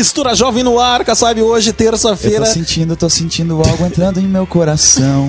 Mistura 0.00 0.34
Jovem 0.34 0.62
no 0.64 0.80
ar, 0.80 1.04
sabe? 1.14 1.42
Hoje, 1.42 1.68
Eu 1.68 1.74
tô 1.74 1.84
terça-feira. 1.84 2.46
sentindo, 2.46 2.96
tô 2.96 3.10
sentindo 3.10 3.56
algo 3.56 3.84
entrando 3.84 4.18
em 4.18 4.26
meu 4.26 4.46
coração. 4.46 5.28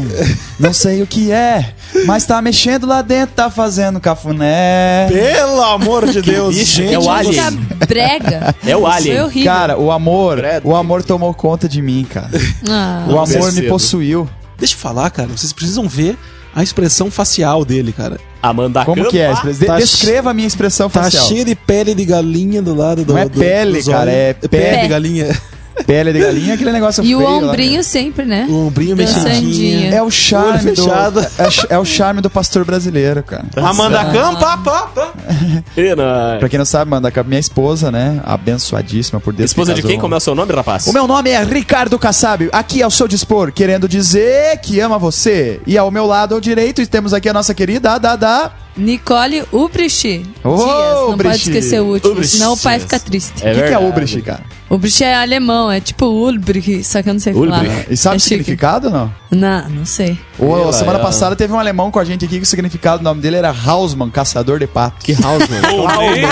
Não 0.58 0.72
sei 0.72 1.02
o 1.02 1.08
que 1.08 1.30
é, 1.30 1.74
mas 2.06 2.26
tá 2.26 2.42
mexendo 2.42 2.88
lá 2.88 3.02
dentro, 3.02 3.36
tá 3.36 3.50
fazendo 3.52 4.00
cafuné. 4.00 5.10
Pelo 5.10 5.62
amor 5.62 6.08
de 6.10 6.22
Deus, 6.24 6.56
bicho, 6.56 6.78
gente. 6.78 6.94
é 6.94 6.98
o 7.00 7.10
Alien. 7.12 7.68
Brega. 7.86 8.56
É 8.66 8.78
o 8.78 8.88
Alien. 8.88 9.16
Foi 9.18 9.26
horrível. 9.26 9.52
Cara, 9.52 9.78
o 9.78 9.92
amor, 9.92 10.38
Credo. 10.38 10.70
o 10.70 10.74
amor 10.76 11.04
tomou 11.04 11.34
conta 11.34 11.68
de 11.68 11.82
mim, 11.82 12.08
cara. 12.10 12.30
Ah. 12.70 13.06
O 13.10 13.20
amor 13.20 13.52
me 13.52 13.64
possuiu. 13.64 14.30
Deixa 14.58 14.74
eu 14.76 14.80
falar, 14.80 15.10
cara. 15.10 15.28
Vocês 15.28 15.52
precisam 15.52 15.86
ver 15.90 16.18
a 16.56 16.62
expressão 16.64 17.10
facial 17.12 17.64
dele, 17.66 17.92
cara. 17.92 18.20
Amanda 18.42 18.84
Como 18.86 18.98
Campa. 18.98 19.10
que 19.12 19.20
é? 19.20 19.34
De- 19.54 19.66
Tá 19.66 19.78
Descreva 19.78 20.32
a 20.32 20.34
minha 20.34 20.48
expressão 20.48 20.90
Tá 20.90 21.04
facial. 21.04 21.28
cheio 21.28 21.46
de 21.46 21.54
pele 21.56 21.94
de 21.94 22.04
galinha 22.06 22.62
do 22.62 22.74
lado 22.74 23.06
do. 23.06 23.14
Não 23.14 23.20
é 23.20 23.26
do- 23.30 23.40
pele, 23.40 23.84
cara, 23.84 24.00
olhos. 24.02 24.14
é 24.14 24.34
pele 24.34 24.48
pé. 24.50 24.82
de 24.82 24.88
galinha. 24.88 25.42
Pele 25.86 26.14
de 26.14 26.20
galinha, 26.20 26.54
aquele 26.54 26.72
negócio 26.72 27.04
E 27.04 27.16
o 27.16 27.20
feio 27.20 27.30
lá, 27.30 27.38
ombrinho 27.38 27.84
sempre, 27.84 28.26
né? 28.26 28.48
O 28.50 28.68
ombrinho 28.68 28.96
mexidinho. 28.96 29.94
É 29.94 30.02
o 30.02 30.10
charme 30.10 30.72
do 30.72 30.92
é, 30.92 31.76
é 31.76 31.80
o 31.80 31.86
charme 31.86 32.22
do 32.22 32.30
pastor 32.30 32.66
brasileiro, 32.66 33.24
cara. 33.24 33.46
Amanda 33.56 34.06
Campa, 34.06 34.58
pá, 34.58 34.82
pá. 34.88 35.14
Pra 36.40 36.50
quem 36.50 36.58
não 36.58 36.66
sabe, 36.66 36.90
manda 36.90 37.12
minha 37.26 37.40
esposa, 37.40 37.92
né? 37.92 38.20
Abençoadíssima 38.24 39.20
por 39.20 39.34
Deus. 39.34 39.52
Esposa 39.52 39.74
de 39.74 39.82
quem? 39.82 40.00
Como 40.00 40.14
é 40.14 40.18
o 40.18 40.20
seu 40.20 40.36
nome, 40.36 40.54
rapaz? 40.54 40.88
O 40.88 40.94
meu 40.94 41.08
nome 41.08 41.30
é 41.30 41.44
Ricardo 41.44 41.98
Kassab, 42.00 42.50
aqui 42.52 42.82
ao 42.82 42.92
seu 42.92 43.08
dispor, 43.08 43.52
querendo 43.52 43.88
dizer 43.88 44.58
que 44.60 44.80
ama 44.80 44.98
você. 44.98 45.62
E 45.66 45.78
ao 45.78 45.92
meu 45.92 46.06
lado, 46.06 46.36
ao 46.36 46.42
direito, 46.42 46.86
temos 46.88 47.14
aqui 47.14 47.30
a 47.30 47.34
nossa 47.34 47.54
querida 47.54 47.98
Dada. 47.98 48.52
Nicole 48.78 49.44
Ubrich. 49.52 50.26
Ô, 50.44 50.56
Dias. 50.56 50.68
Não 50.68 51.10
Ubrich. 51.12 51.30
pode 51.30 51.42
esquecer 51.50 51.82
o 51.82 51.86
último, 51.86 52.12
Ubrich. 52.14 52.30
senão 52.30 52.54
o 52.54 52.58
pai 52.58 52.80
fica 52.80 53.00
triste. 53.00 53.38
O 53.38 53.42
que, 53.42 53.54
que 53.54 53.74
é. 53.74 53.78
Ubrich, 53.78 54.22
cara? 54.22 54.44
Ubrich 54.70 55.04
é 55.04 55.14
alemão, 55.14 55.70
é 55.70 55.82
tipo 55.82 56.06
Ulbrich, 56.06 56.82
só 56.86 57.04
que 57.04 57.10
eu 57.10 57.14
não 57.14 57.20
sei 57.20 57.34
falar. 57.34 57.64
Ulbrich. 57.64 57.88
E 57.90 57.98
sabe 57.98 58.16
é 58.16 58.18
o 58.18 58.20
significado 58.22 58.88
ou 58.88 58.94
não? 58.94 59.14
Não, 59.30 59.70
não 59.70 59.86
sei. 59.86 60.18
Ela 60.40 60.72
semana 60.72 60.98
é- 60.98 61.02
passada 61.02 61.36
teve 61.36 61.52
um 61.52 61.60
alemão 61.60 61.92
com 61.92 62.00
a 62.00 62.06
gente 62.06 62.24
aqui 62.24 62.38
que 62.38 62.44
o 62.44 62.46
significado 62.46 63.00
do 63.00 63.04
nome 63.04 63.22
dele 63.22 63.36
era 63.36 63.50
Hausmann, 63.54 64.10
caçador 64.10 64.60
de 64.60 64.68
patos. 64.68 65.04
Que 65.04 65.14
house, 65.22 65.44
mano. 65.50 65.84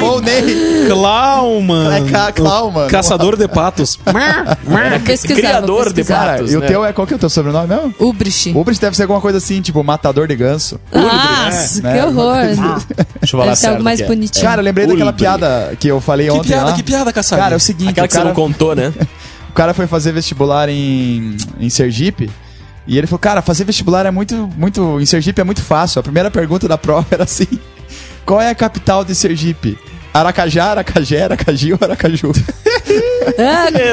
Ô, 0.05 0.21
Ney! 0.21 0.87
Klauman. 0.87 1.89
É. 2.87 2.89
Caçador 2.89 3.35
de 3.35 3.47
patos. 3.47 3.99
Vou 4.63 4.99
pesquisar, 5.05 5.39
criador 5.39 5.93
de 5.93 6.03
Patos, 6.03 6.53
e 6.53 6.57
o 6.57 6.59
né? 6.59 6.67
teu 6.67 6.85
é 6.85 6.93
qual 6.93 7.05
que 7.05 7.13
é 7.13 7.15
o 7.15 7.19
teu 7.19 7.29
sobrenome 7.29 7.67
mesmo? 7.67 7.93
Ubrich. 7.99 8.51
Ubrich 8.55 8.79
deve 8.79 8.95
ser 8.95 9.03
alguma 9.03 9.21
coisa 9.21 9.37
assim, 9.37 9.61
tipo 9.61 9.83
matador 9.83 10.27
de 10.27 10.35
ganso. 10.35 10.79
Nossa, 10.93 11.81
né? 11.81 11.93
que 11.93 12.05
horror. 12.05 12.28
Deixa 12.35 13.35
eu 13.35 13.39
falar 13.39 13.55
certo 13.55 13.73
algo 13.73 13.83
mais 13.83 13.99
que 13.99 14.05
é. 14.05 14.07
bonitinho. 14.07 14.45
Cara, 14.45 14.61
eu 14.61 14.65
lembrei 14.65 14.87
daquela 14.87 15.13
piada 15.13 15.75
que 15.79 15.87
eu 15.87 15.99
falei 16.01 16.27
Que 16.27 16.33
ontem 16.33 16.47
piada, 16.49 16.65
lá. 16.65 16.73
que 16.73 16.83
piada, 16.83 17.13
Kassab. 17.13 17.41
Cara, 17.41 17.55
é 17.55 17.57
o 17.57 17.59
seguinte, 17.59 17.89
Aquela 17.89 18.05
o 18.05 18.07
que 18.07 18.13
você 18.13 18.19
cara, 18.19 18.29
não 18.29 18.35
contou, 18.35 18.75
né? 18.75 18.93
o 19.49 19.53
cara 19.53 19.73
foi 19.73 19.87
fazer 19.87 20.11
vestibular 20.11 20.69
em, 20.69 21.37
em 21.59 21.69
Sergipe. 21.69 22.29
E 22.87 22.97
ele 22.97 23.05
falou, 23.05 23.19
cara, 23.19 23.41
fazer 23.41 23.65
vestibular 23.65 24.05
é 24.05 24.11
muito, 24.11 24.49
muito. 24.57 24.99
Em 24.99 25.05
Sergipe 25.05 25.39
é 25.39 25.43
muito 25.43 25.61
fácil. 25.61 25.99
A 25.99 26.03
primeira 26.03 26.31
pergunta 26.31 26.67
da 26.67 26.77
prova 26.77 27.05
era 27.11 27.23
assim: 27.23 27.47
qual 28.25 28.41
é 28.41 28.49
a 28.49 28.55
capital 28.55 29.05
de 29.05 29.13
Sergipe? 29.13 29.77
Aracajá, 30.13 30.71
Aracajé, 30.71 31.23
Aracaju, 31.23 31.77
Aracaju. 31.79 32.31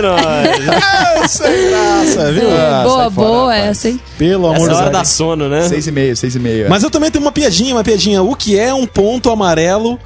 Nós. 0.02 1.30
Sem 1.30 1.68
graça, 1.70 2.32
viu? 2.32 2.48
Ah, 2.50 2.82
boa, 2.84 2.96
fora, 2.96 3.10
boa 3.10 3.52
rapaz. 3.54 3.70
essa, 3.70 3.88
hein? 3.88 4.00
Pelo 4.18 4.46
amor 4.46 4.68
de 4.68 4.74
hora 4.74 4.90
Deus. 4.90 4.98
da 4.98 5.04
sono, 5.04 5.48
né? 5.48 5.68
Seis 5.68 5.86
e 5.86 5.92
meio, 5.92 6.16
seis 6.16 6.34
e 6.34 6.38
meio. 6.38 6.68
Mas 6.68 6.82
eu 6.82 6.90
também 6.90 7.10
tenho 7.10 7.24
uma 7.24 7.32
piadinha, 7.32 7.74
uma 7.74 7.84
piadinha. 7.84 8.22
O 8.22 8.34
que 8.36 8.58
é 8.58 8.72
um 8.72 8.86
ponto 8.86 9.30
amarelo? 9.30 9.98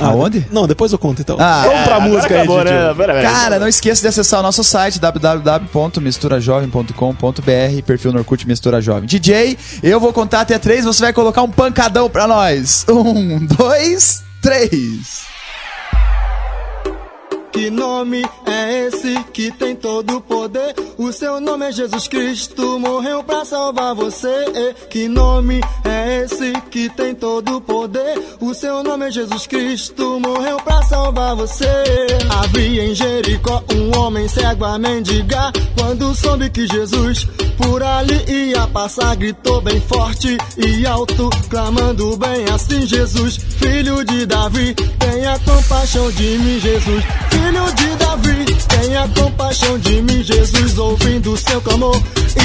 Ah, 0.00 0.10
Aonde? 0.10 0.46
Não, 0.52 0.64
depois 0.68 0.92
eu 0.92 0.98
conto 0.98 1.20
então. 1.22 1.36
Ah, 1.40 1.64
Vamos 1.66 1.82
pra 1.82 1.98
música 1.98 2.32
aí, 2.34 2.40
acabou, 2.42 2.62
né? 2.62 2.94
Pera. 2.94 3.20
Cara, 3.20 3.58
não 3.58 3.66
esqueça 3.66 4.00
de 4.00 4.06
acessar 4.06 4.38
o 4.38 4.44
nosso 4.44 4.62
site 4.62 5.00
www.misturajovem.com.br, 5.00 7.82
perfil 7.84 8.12
no 8.12 8.18
Orkut 8.18 8.46
Mistura 8.46 8.80
Jovem. 8.80 9.06
DJ, 9.06 9.58
eu 9.82 9.98
vou 9.98 10.12
contar 10.12 10.42
até 10.42 10.56
três, 10.56 10.84
você 10.84 11.02
vai 11.02 11.12
colocar 11.12 11.42
um 11.42 11.50
pancadão 11.50 12.08
pra 12.08 12.28
nós. 12.28 12.86
Um, 12.88 13.44
dois, 13.44 14.22
três. 14.40 15.26
Que 17.52 17.70
nome 17.70 18.24
é 18.46 18.86
esse 18.86 19.24
que 19.32 19.50
tem 19.50 19.74
todo 19.74 20.16
o 20.16 20.20
poder? 20.20 20.74
O 20.96 21.12
seu 21.12 21.40
nome 21.40 21.66
é 21.66 21.72
Jesus 21.72 22.06
Cristo, 22.06 22.78
morreu 22.78 23.22
pra 23.24 23.44
salvar 23.44 23.94
você. 23.94 24.74
Que 24.90 25.08
nome 25.08 25.60
é 25.84 26.24
esse 26.24 26.52
que 26.70 26.88
tem 26.90 27.14
todo 27.14 27.56
o 27.56 27.60
poder? 27.60 28.18
O 28.40 28.54
seu 28.54 28.82
nome 28.82 29.08
é 29.08 29.10
Jesus 29.10 29.46
Cristo, 29.46 30.20
morreu 30.20 30.56
pra 30.58 30.82
salvar 30.82 31.34
você. 31.34 31.66
Havia 32.30 32.84
em 32.84 32.94
Jericó 32.94 33.64
um 33.74 33.98
homem 33.98 34.28
cego 34.28 34.64
a 34.64 34.78
mendigar. 34.78 35.52
Quando 35.76 36.14
soube 36.14 36.50
que 36.50 36.66
Jesus 36.66 37.26
por 37.56 37.82
ali 37.82 38.24
ia 38.28 38.66
passar, 38.68 39.16
gritou 39.16 39.60
bem 39.60 39.80
forte 39.80 40.36
e 40.56 40.86
alto, 40.86 41.28
clamando 41.48 42.16
bem 42.16 42.44
assim: 42.54 42.86
Jesus, 42.86 43.36
filho 43.36 44.04
de 44.04 44.26
Davi, 44.26 44.74
tenha 44.74 45.38
compaixão 45.40 46.10
de 46.12 46.38
mim, 46.38 46.60
Jesus. 46.60 47.27
Filho 47.38 47.72
de 47.72 47.96
Davi, 47.96 48.44
tenha 48.68 49.08
compaixão 49.08 49.78
de 49.78 50.02
mim, 50.02 50.22
Jesus, 50.24 50.76
ouvindo 50.76 51.36
seu 51.36 51.60
clamor. 51.60 51.96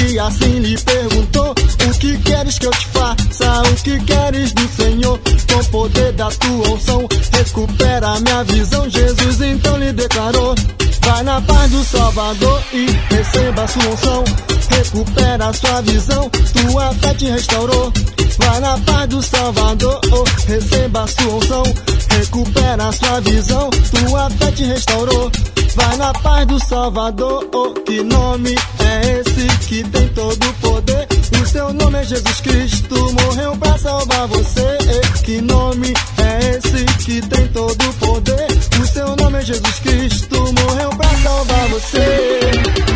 E 0.06 0.18
assim 0.18 0.60
lhe 0.60 0.78
perguntou: 0.78 1.50
O 1.50 1.98
que 1.98 2.16
queres 2.18 2.58
que 2.58 2.66
eu 2.66 2.70
te 2.70 2.86
faça? 2.86 3.62
O 3.70 3.74
que 3.82 3.98
queres 4.04 4.52
do 4.52 4.68
Senhor? 4.68 5.18
Com 5.52 5.60
o 5.60 5.64
poder 5.66 6.12
da 6.12 6.30
tua 6.30 6.74
unção, 6.74 7.08
recupera 7.32 8.20
minha 8.20 8.44
visão. 8.44 8.88
Jesus 8.88 9.40
então 9.40 9.76
lhe 9.78 9.92
declarou: 9.92 10.54
Vai 11.00 11.22
na 11.24 11.40
paz 11.40 11.70
do 11.72 11.84
Salvador 11.84 12.62
e 12.72 12.86
receba 13.12 13.66
sua 13.66 13.86
unção. 13.86 14.24
Recupera 14.70 15.52
sua 15.52 15.80
visão, 15.82 16.30
tua 16.30 16.94
fé 16.94 17.14
te 17.14 17.26
restaurou. 17.26 17.92
Vai 18.38 18.60
na 18.60 18.78
paz 18.78 19.08
do 19.08 19.22
Salvador, 19.22 20.00
oh, 20.12 20.24
receba 20.46 21.06
sua 21.06 21.34
unção. 21.34 21.62
Recupera 22.10 22.92
sua 22.92 23.20
visão, 23.20 23.70
tua 23.70 24.30
fé 24.30 24.52
te 24.52 24.64
restaurou. 24.64 25.30
Vai 25.74 25.96
na 25.96 26.12
paz 26.12 26.46
do 26.46 26.58
Salvador, 26.60 27.48
oh, 27.52 27.74
que 27.80 28.02
nome 28.02 28.54
é 28.78 29.20
esse 29.20 29.66
que 29.68 29.84
tem 29.84 30.08
todo 30.08 30.46
o 30.46 30.54
poder? 30.54 31.08
O 31.42 31.46
seu 31.46 31.72
nome 31.72 31.98
é 32.00 32.04
Jesus 32.04 32.40
Cristo, 32.40 32.94
morreu 33.12 33.56
pra 33.56 33.78
salvar 33.78 34.26
você. 34.28 34.78
Que 35.24 35.40
nome 35.40 35.92
é 36.18 36.50
esse 36.56 36.84
que 37.04 37.20
tem 37.22 37.48
todo 37.48 37.82
o 37.82 37.94
poder? 37.94 38.46
O 38.80 38.86
seu 38.86 39.16
nome 39.16 39.38
é 39.38 39.42
Jesus 39.42 39.78
Cristo, 39.80 40.36
morreu 40.36 40.90
pra 40.90 41.08
salvar 41.22 41.68
você. 41.68 42.93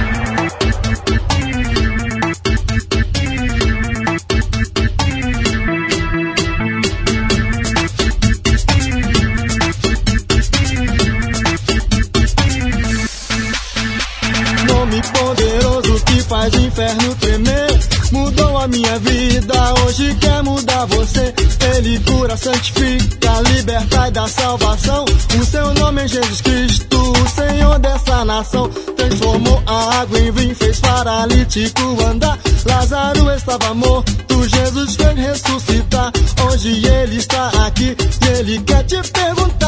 Santifica, 22.38 23.40
liberta 23.52 24.08
e 24.08 24.10
dá 24.10 24.28
salvação. 24.28 25.04
O 25.38 25.44
seu 25.44 25.74
nome 25.74 26.04
é 26.04 26.08
Jesus 26.08 26.40
Cristo, 26.40 26.96
o 26.96 27.28
Senhor 27.28 27.78
dessa 27.78 28.24
nação. 28.24 28.68
Transformou 28.96 29.62
a 29.66 30.00
água 30.00 30.18
em 30.18 30.30
vinho, 30.30 30.54
fez 30.54 30.80
paralítico 30.80 31.82
andar. 32.04 32.38
Lázaro 32.64 33.30
estava 33.30 33.74
morto, 33.74 34.48
Jesus 34.48 34.94
fez 34.96 35.16
ressuscitar. 35.16 36.12
Hoje 36.46 36.86
ele 36.86 37.16
está 37.16 37.48
aqui 37.66 37.96
e 37.96 38.38
ele 38.38 38.58
quer 38.60 38.84
te 38.84 39.00
perguntar: 39.10 39.67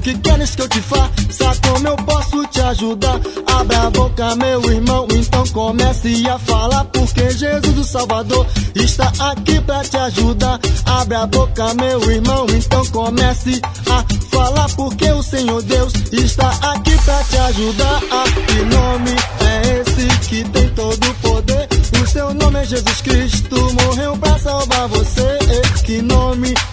O 0.00 0.02
que 0.02 0.16
queres 0.16 0.56
que 0.56 0.62
eu 0.62 0.68
te 0.68 0.80
faça? 0.80 1.60
Como 1.68 1.86
eu 1.86 1.94
posso 1.94 2.46
te 2.46 2.58
ajudar? 2.58 3.20
Abra 3.46 3.82
a 3.82 3.90
boca, 3.90 4.34
meu 4.36 4.72
irmão, 4.72 5.06
então 5.10 5.46
comece 5.48 6.26
a 6.26 6.38
falar. 6.38 6.86
Porque 6.86 7.30
Jesus, 7.32 7.76
o 7.76 7.84
Salvador, 7.84 8.46
está 8.74 9.12
aqui 9.18 9.60
pra 9.60 9.82
te 9.82 9.98
ajudar. 9.98 10.58
Abre 10.86 11.16
a 11.16 11.26
boca, 11.26 11.74
meu 11.74 12.00
irmão, 12.10 12.46
então 12.48 12.86
comece 12.86 13.60
a 13.90 14.02
falar. 14.34 14.70
Porque 14.70 15.06
o 15.10 15.22
Senhor 15.22 15.60
Deus 15.64 15.92
está 16.10 16.48
aqui 16.48 16.96
pra 17.04 17.22
te 17.24 17.36
ajudar. 17.36 18.00
Ah, 18.10 18.24
que 18.46 18.64
nome 18.74 19.10
é 19.40 19.80
esse 19.82 20.28
que 20.30 20.44
tem 20.48 20.68
todo 20.70 21.10
o 21.10 21.14
poder? 21.16 21.68
O 22.02 22.06
seu 22.06 22.32
nome 22.32 22.58
é 22.58 22.64
Jesus 22.64 23.02
Cristo, 23.02 23.54
morreu 23.84 24.16
pra 24.16 24.38
salvar 24.38 24.88
você. 24.88 25.38
Que 25.84 26.00
nome 26.00 26.54
é 26.54 26.69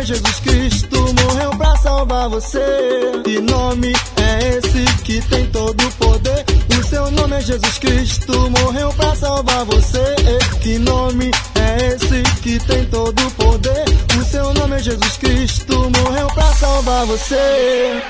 é 0.00 0.04
Jesus 0.04 0.40
Cristo, 0.40 1.14
morreu 1.22 1.50
pra 1.50 1.76
salvar 1.76 2.28
você. 2.28 2.58
Que 3.24 3.40
nome 3.40 3.92
é 4.16 4.48
esse 4.56 4.84
que 5.02 5.20
tem 5.28 5.46
todo 5.50 5.86
o 5.86 5.92
poder? 5.92 6.44
O 6.78 6.82
seu 6.84 7.10
nome 7.10 7.36
é 7.36 7.40
Jesus 7.40 7.78
Cristo, 7.78 8.50
morreu 8.50 8.92
pra 8.94 9.14
salvar 9.14 9.64
você. 9.66 10.14
Que 10.62 10.78
nome 10.78 11.30
é 11.54 11.86
esse 11.88 12.22
que 12.40 12.58
tem 12.60 12.84
todo 12.86 13.20
o 13.20 13.30
poder? 13.32 13.84
O 14.18 14.24
seu 14.24 14.54
nome 14.54 14.76
é 14.76 14.78
Jesus 14.78 15.16
Cristo, 15.18 15.90
morreu 15.90 16.26
pra 16.28 16.46
salvar 16.54 17.06
você. 17.06 18.02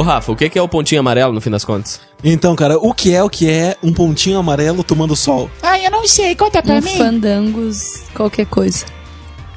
Ô, 0.00 0.02
Rafa, 0.02 0.32
o 0.32 0.36
que 0.36 0.48
que 0.48 0.58
é 0.58 0.62
o 0.62 0.66
pontinho 0.68 0.98
amarelo 1.02 1.30
no 1.30 1.42
fim 1.42 1.50
das 1.50 1.62
contas? 1.62 2.00
Então, 2.24 2.56
cara, 2.56 2.78
o 2.78 2.94
que 2.94 3.14
é 3.14 3.22
o 3.22 3.28
que 3.28 3.50
é 3.50 3.76
um 3.82 3.92
pontinho 3.92 4.38
amarelo 4.38 4.82
tomando 4.82 5.14
sol? 5.14 5.50
Ai, 5.62 5.84
eu 5.84 5.90
não 5.90 6.06
sei, 6.08 6.34
conta 6.34 6.62
pra 6.62 6.76
Um 6.76 6.80
fandangos, 6.82 8.00
qualquer 8.14 8.46
coisa. 8.46 8.86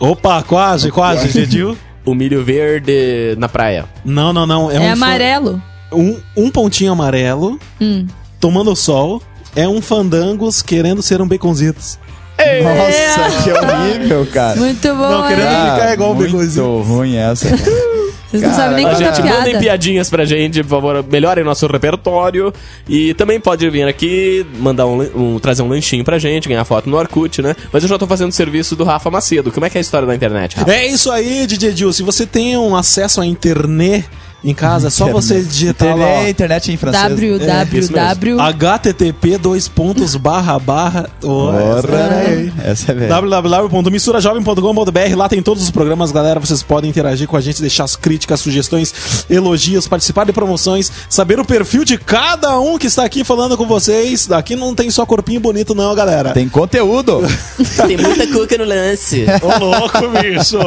Opa, 0.01 0.43
quase, 0.43 0.91
quase, 0.91 1.29
Gedil. 1.31 1.77
O 2.05 2.13
milho 2.13 2.43
verde 2.43 3.35
na 3.37 3.47
praia. 3.47 3.85
Não, 4.03 4.33
não, 4.33 4.45
não. 4.45 4.69
É, 4.69 4.75
É, 4.75 4.79
um 4.81 4.83
fa- 4.87 4.91
amarelo? 4.91 5.61
Um, 5.93 6.19
um 6.35 6.49
pontinho 6.49 6.91
amarelo 6.91 7.57
Hum. 7.79 8.05
tomando 8.41 8.75
sol 8.75 9.21
é 9.55 9.65
um 9.65 9.81
fandangos 9.81 10.61
querendo 10.61 11.01
ser 11.01 11.21
um 11.21 11.27
baconzitos. 11.27 11.97
Nossa, 12.37 13.43
que 13.43 13.51
horrível, 13.51 14.27
cara. 14.33 14.57
Muito 14.59 14.87
bom, 14.89 15.09
Não, 15.09 15.27
querendo 15.29 15.47
hein? 15.47 15.71
ficar 15.73 15.93
igual 15.93 16.11
um 16.11 16.15
muito 16.15 16.31
baconzinho. 16.33 16.81
ruim 16.81 17.15
essa. 17.15 17.47
Vocês 18.39 18.49
não 18.51 18.55
sabem 18.57 18.75
nem 18.77 18.85
contar 18.85 18.97
Gente, 19.13 19.21
mandem 19.29 19.43
piada. 19.51 19.59
piadinhas 19.59 20.09
pra 20.09 20.25
gente, 20.25 20.63
por 20.63 20.69
favor, 20.69 21.05
melhorem 21.09 21.43
nosso 21.43 21.67
repertório. 21.67 22.53
E 22.89 23.13
também 23.13 23.39
pode 23.39 23.69
vir 23.69 23.87
aqui, 23.87 24.45
mandar 24.59 24.85
um, 24.87 25.01
um- 25.35 25.39
trazer 25.39 25.61
um 25.61 25.69
lanchinho 25.69 26.03
pra 26.03 26.17
gente, 26.17 26.49
ganhar 26.49 26.65
foto 26.65 26.89
no 26.89 26.97
Orkut, 26.97 27.41
né? 27.41 27.55
Mas 27.71 27.83
eu 27.83 27.89
já 27.89 27.97
tô 27.97 28.07
fazendo 28.07 28.29
o 28.29 28.33
serviço 28.33 28.75
do 28.75 28.83
Rafa 28.83 29.09
Macedo. 29.11 29.51
Como 29.51 29.65
é 29.65 29.69
que 29.69 29.77
é 29.77 29.79
a 29.79 29.81
história 29.81 30.07
da 30.07 30.15
internet, 30.15 30.55
Rafa? 30.57 30.71
É 30.73 30.87
isso 30.87 31.11
aí, 31.11 31.45
DJ 31.45 31.71
Dil. 31.73 31.93
Se 31.93 32.01
você 32.03 32.25
tem 32.25 32.57
um 32.57 32.75
acesso 32.75 33.21
à 33.21 33.25
internet 33.25 34.05
em 34.43 34.53
casa, 34.53 34.87
é 34.87 34.89
só 34.89 35.07
você 35.07 35.41
digitar 35.41 35.95
lá. 35.95 36.29
Internet, 36.29 36.31
internet 36.31 36.71
em 36.71 36.77
francês. 36.77 37.03
www. 37.03 38.39
http 38.39 39.37
dois 39.37 39.67
pontos 39.67 40.15
barra 40.15 40.57
barra 40.59 41.09
oh, 41.23 41.49
essa 42.63 42.91
é- 42.91 42.95
né? 42.95 43.05
É 43.05 43.07
www.misturajovem.com.br 43.07 45.15
Lá 45.15 45.29
tem 45.29 45.41
todos 45.41 45.63
os 45.63 45.71
programas, 45.71 46.11
galera. 46.11 46.39
Vocês 46.39 46.61
podem 46.61 46.89
interagir 46.89 47.27
com 47.27 47.37
a 47.37 47.41
gente, 47.41 47.61
deixar 47.61 47.85
as 47.85 47.95
críticas, 47.95 48.41
sugestões, 48.41 49.25
elogios, 49.29 49.87
participar 49.87 50.25
de 50.25 50.33
promoções, 50.33 50.91
saber 51.09 51.39
o 51.39 51.45
perfil 51.45 51.85
de 51.85 51.97
cada 51.97 52.59
um 52.59 52.77
que 52.77 52.87
está 52.87 53.05
aqui 53.05 53.23
falando 53.23 53.55
com 53.57 53.65
vocês. 53.65 54.29
Aqui 54.31 54.55
não 54.55 54.75
tem 54.75 54.89
só 54.89 55.05
corpinho 55.05 55.39
bonito, 55.39 55.73
não, 55.73 55.93
galera. 55.95 56.31
Tem 56.31 56.49
conteúdo. 56.49 57.21
Tem 57.87 57.97
muita 57.97 58.27
cuca 58.27 58.57
no 58.57 58.65
lance. 58.65 59.25
Ô, 59.41 59.59
louco, 59.63 59.99
bicho! 60.19 60.57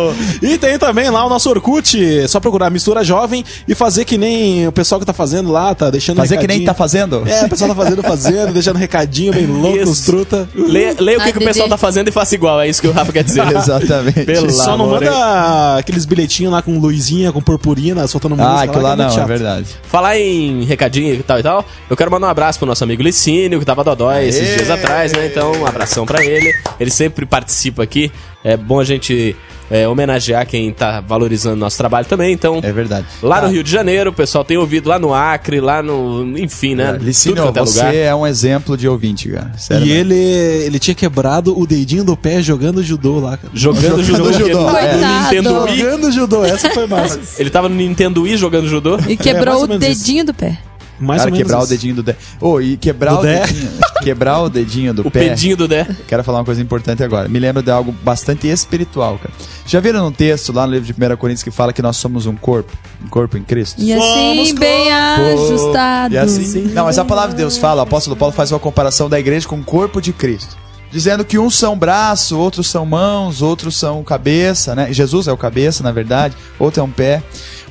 E 0.43 0.57
tem 0.59 0.79
também 0.79 1.11
lá 1.11 1.25
o 1.25 1.29
nosso 1.29 1.49
Orkut. 1.51 2.03
É 2.03 2.27
só 2.29 2.41
procurar 2.41 2.71
Mistura 2.71 3.05
Jovem 3.05 3.45
e 3.69 3.75
fazer 3.75 4.05
que 4.05 4.17
nem 4.17 4.67
o 4.69 4.73
pessoal 4.73 4.99
que 5.01 5.07
tá 5.07 5.13
fazendo 5.13 5.51
lá, 5.51 5.75
tá 5.75 5.91
deixando 5.91 6.17
Fazer 6.19 6.37
que 6.37 6.47
nem 6.47 6.59
recadinho. 6.61 6.67
tá 6.67 6.75
fazendo. 6.75 7.23
É, 7.29 7.45
o 7.45 7.49
pessoal 7.49 7.69
tá 7.71 7.77
fazendo, 7.77 8.03
fazendo, 8.03 8.53
deixando 8.53 8.77
recadinho 8.77 9.33
bem 9.33 9.47
louco, 9.47 9.79
Isso. 9.79 10.05
truta. 10.07 10.49
Leia, 10.55 10.95
leia 10.99 11.19
o 11.19 11.23
que, 11.23 11.29
Ah, 11.29 11.33
que 11.33 11.39
o 11.39 11.45
pessoal 11.45 11.69
tá 11.69 11.77
fazendo 11.77 12.09
e 12.09 12.13
faça 12.13 12.35
igual. 12.35 12.61
É 12.61 12.69
isso 12.69 12.81
que 12.81 12.89
o 12.89 12.93
Rafa 12.93 13.13
quer 13.13 13.25
dizer. 13.25 13.45
Exatamente. 13.57 14.25
Pelo 14.25 14.51
Só 14.51 14.77
não 14.77 14.89
manda 14.91 15.77
aqueles 15.79 16.05
bilhetinhos 16.05 16.53
lá 16.53 16.63
com 16.63 16.79
luzinha, 16.79 17.33
com 17.33 17.43
purpurina, 17.43 18.07
soltando 18.07 18.37
música. 18.37 18.55
Ah, 18.55 18.63
aquilo 18.63 18.83
lá 18.83 18.93
é 18.93 18.97
muito 18.97 19.09
não, 19.09 19.13
é 19.15 19.17
chato. 19.19 19.27
verdade. 19.29 19.67
Falar 19.89 20.19
em 20.19 20.65
recadinho 20.65 21.15
e 21.15 21.23
tal 21.23 21.39
e 21.39 21.43
tal, 21.43 21.65
eu 21.91 21.97
quero 21.97 22.11
mandar 22.11 22.29
um 22.29 22.31
abraço 22.31 22.59
pro 22.59 22.67
nosso 22.67 22.85
amigo 22.85 23.03
Licínio, 23.03 23.59
que 23.59 23.65
tava 23.65 23.83
dodói 23.83 24.29
esses 24.29 24.49
Aê! 24.49 24.57
dias 24.57 24.71
atrás, 24.71 25.13
né? 25.13 25.27
Então, 25.27 25.53
um 25.53 25.67
abração 25.67 26.07
pra 26.07 26.25
ele. 26.25 26.53
Ele 26.79 26.91
sempre 26.91 27.27
participa 27.27 27.83
aqui. 27.83 28.13
É 28.45 28.57
bom 28.57 28.79
a 28.81 28.85
gente 28.85 29.35
é, 29.71 29.87
homenagear 29.89 30.47
quem 30.47 30.73
tá 30.73 31.01
valorizando 31.01 31.57
nosso 31.57 31.77
trabalho 31.77 32.07
também. 32.07 32.33
Então, 32.33 32.61
É 32.63 32.73
verdade. 32.73 33.07
lá 33.23 33.41
no 33.41 33.47
Ah, 33.49 33.51
Rio 33.51 33.63
de 33.65 33.71
Janeiro, 33.71 34.11
o 34.11 34.13
pessoal 34.13 34.45
tem 34.45 34.57
ouvido 34.57 34.89
lá 34.89 34.99
no 34.99 35.13
Acre, 35.15 35.61
lá 35.61 35.83
no. 35.83 36.37
Enfim, 36.39 36.75
né? 36.75 36.97
Licínio, 37.01 37.43
é 37.43 37.53
você 37.53 37.79
lugar. 37.79 37.95
é 37.95 38.15
um 38.15 38.27
exemplo 38.27 38.77
de 38.77 38.89
ouvinte, 38.89 39.29
cara. 39.29 39.53
Sério 39.59 39.87
E 39.87 39.89
mesmo. 39.89 40.13
ele, 40.13 40.65
ele 40.67 40.79
tinha 40.79 40.95
quebrado 40.95 41.59
o 41.59 41.67
dedinho 41.67 42.05
do 42.05 42.17
pé 42.17 42.41
jogando 42.43 42.83
judô 42.83 43.19
lá, 43.21 43.37
cara. 43.37 43.51
Jogando 43.55 44.03
judô, 44.03 44.33
Jogando 44.33 44.39
judô, 44.49 44.71
no 44.71 44.77
é. 44.77 44.97
Nintendo 44.97 45.63
Wii. 45.65 45.79
Jogando 45.79 46.13
judô, 46.13 46.45
essa 46.45 46.71
foi 46.71 46.87
massa. 46.87 47.21
Ele 47.39 47.51
tava 47.51 47.69
no 47.69 47.75
Nintendo 47.75 48.23
Wii 48.23 48.37
jogando 48.37 48.69
judô. 48.69 48.99
E 49.09 49.17
quebrou 49.17 49.57
ou 49.57 49.63
o 49.65 49.79
dedinho 49.79 50.25
do 50.25 50.33
pé. 50.35 50.59
Mais 50.99 51.21
Cara, 51.23 51.31
ou 51.31 51.33
menos 51.37 51.47
quebrar 51.47 51.59
o 51.59 51.63
isso. 51.63 51.71
dedinho 51.71 51.95
do 51.97 52.03
Dé. 52.03 52.17
Ô, 52.41 52.61
e 52.61 52.77
quebrar 52.77 53.13
Do 53.15 53.19
o 53.19 53.23
Dé? 53.23 53.47
dedinho. 53.47 53.71
quebrar 54.03 54.41
o 54.43 54.49
dedinho 54.49 54.95
do 54.95 55.07
O 55.07 55.11
pé. 55.11 55.29
pedinho 55.29 55.57
do 55.57 55.69
Dé. 55.69 55.87
Quero 56.09 56.23
falar 56.25 56.39
uma 56.39 56.45
coisa 56.45 56.63
importante 56.63 57.03
agora. 57.03 57.29
Me 57.29 57.39
lembra 57.39 57.63
de 57.63 57.71
algo 57.71 57.93
bastante 58.03 58.47
espiritual, 58.49 59.19
cara. 59.19 59.33
Já 59.67 59.81
viram 59.81 60.07
um 60.07 60.13
texto 60.13 60.53
lá 60.53 60.67
no 60.67 60.73
livro 60.73 60.87
de 60.87 60.93
1 60.93 61.17
Coríntios 61.17 61.43
que 61.43 61.51
fala 61.51 61.73
que 61.73 61.83
nós 61.83 61.97
somos 61.97 62.25
um 62.27 62.35
corpo? 62.37 62.73
Um 63.05 63.09
corpo 63.09 63.37
em 63.37 63.43
Cristo? 63.43 63.81
E 63.83 63.93
assim, 63.93 64.03
Somos 64.37 64.53
bem 64.53 64.91
ajustado. 64.93 66.15
E 66.15 66.19
assim, 66.19 66.63
não, 66.73 66.85
mas 66.85 66.99
a 66.99 67.05
palavra 67.05 67.31
de 67.33 67.37
Deus 67.37 67.57
fala, 67.59 67.83
o 67.83 67.85
apóstolo 67.85 68.17
Paulo 68.17 68.33
faz 68.33 68.51
uma 68.53 68.59
comparação 68.59 69.09
da 69.09 69.19
igreja 69.19 69.47
com 69.47 69.57
o 69.59 69.65
corpo 69.65 70.01
de 70.01 70.13
Cristo. 70.13 70.57
Dizendo 70.91 71.25
que 71.25 71.39
uns 71.39 71.57
são 71.59 71.77
braço, 71.77 72.39
outros 72.39 72.69
são 72.69 72.87
mãos, 72.87 73.43
outros 73.43 73.77
são 73.77 74.03
cabeça, 74.05 74.75
né? 74.75 74.93
Jesus 74.93 75.27
é 75.27 75.33
o 75.33 75.37
cabeça, 75.37 75.83
na 75.83 75.91
verdade, 75.93 76.35
outro 76.59 76.81
é 76.81 76.85
um 76.85 76.91
pé. 76.91 77.23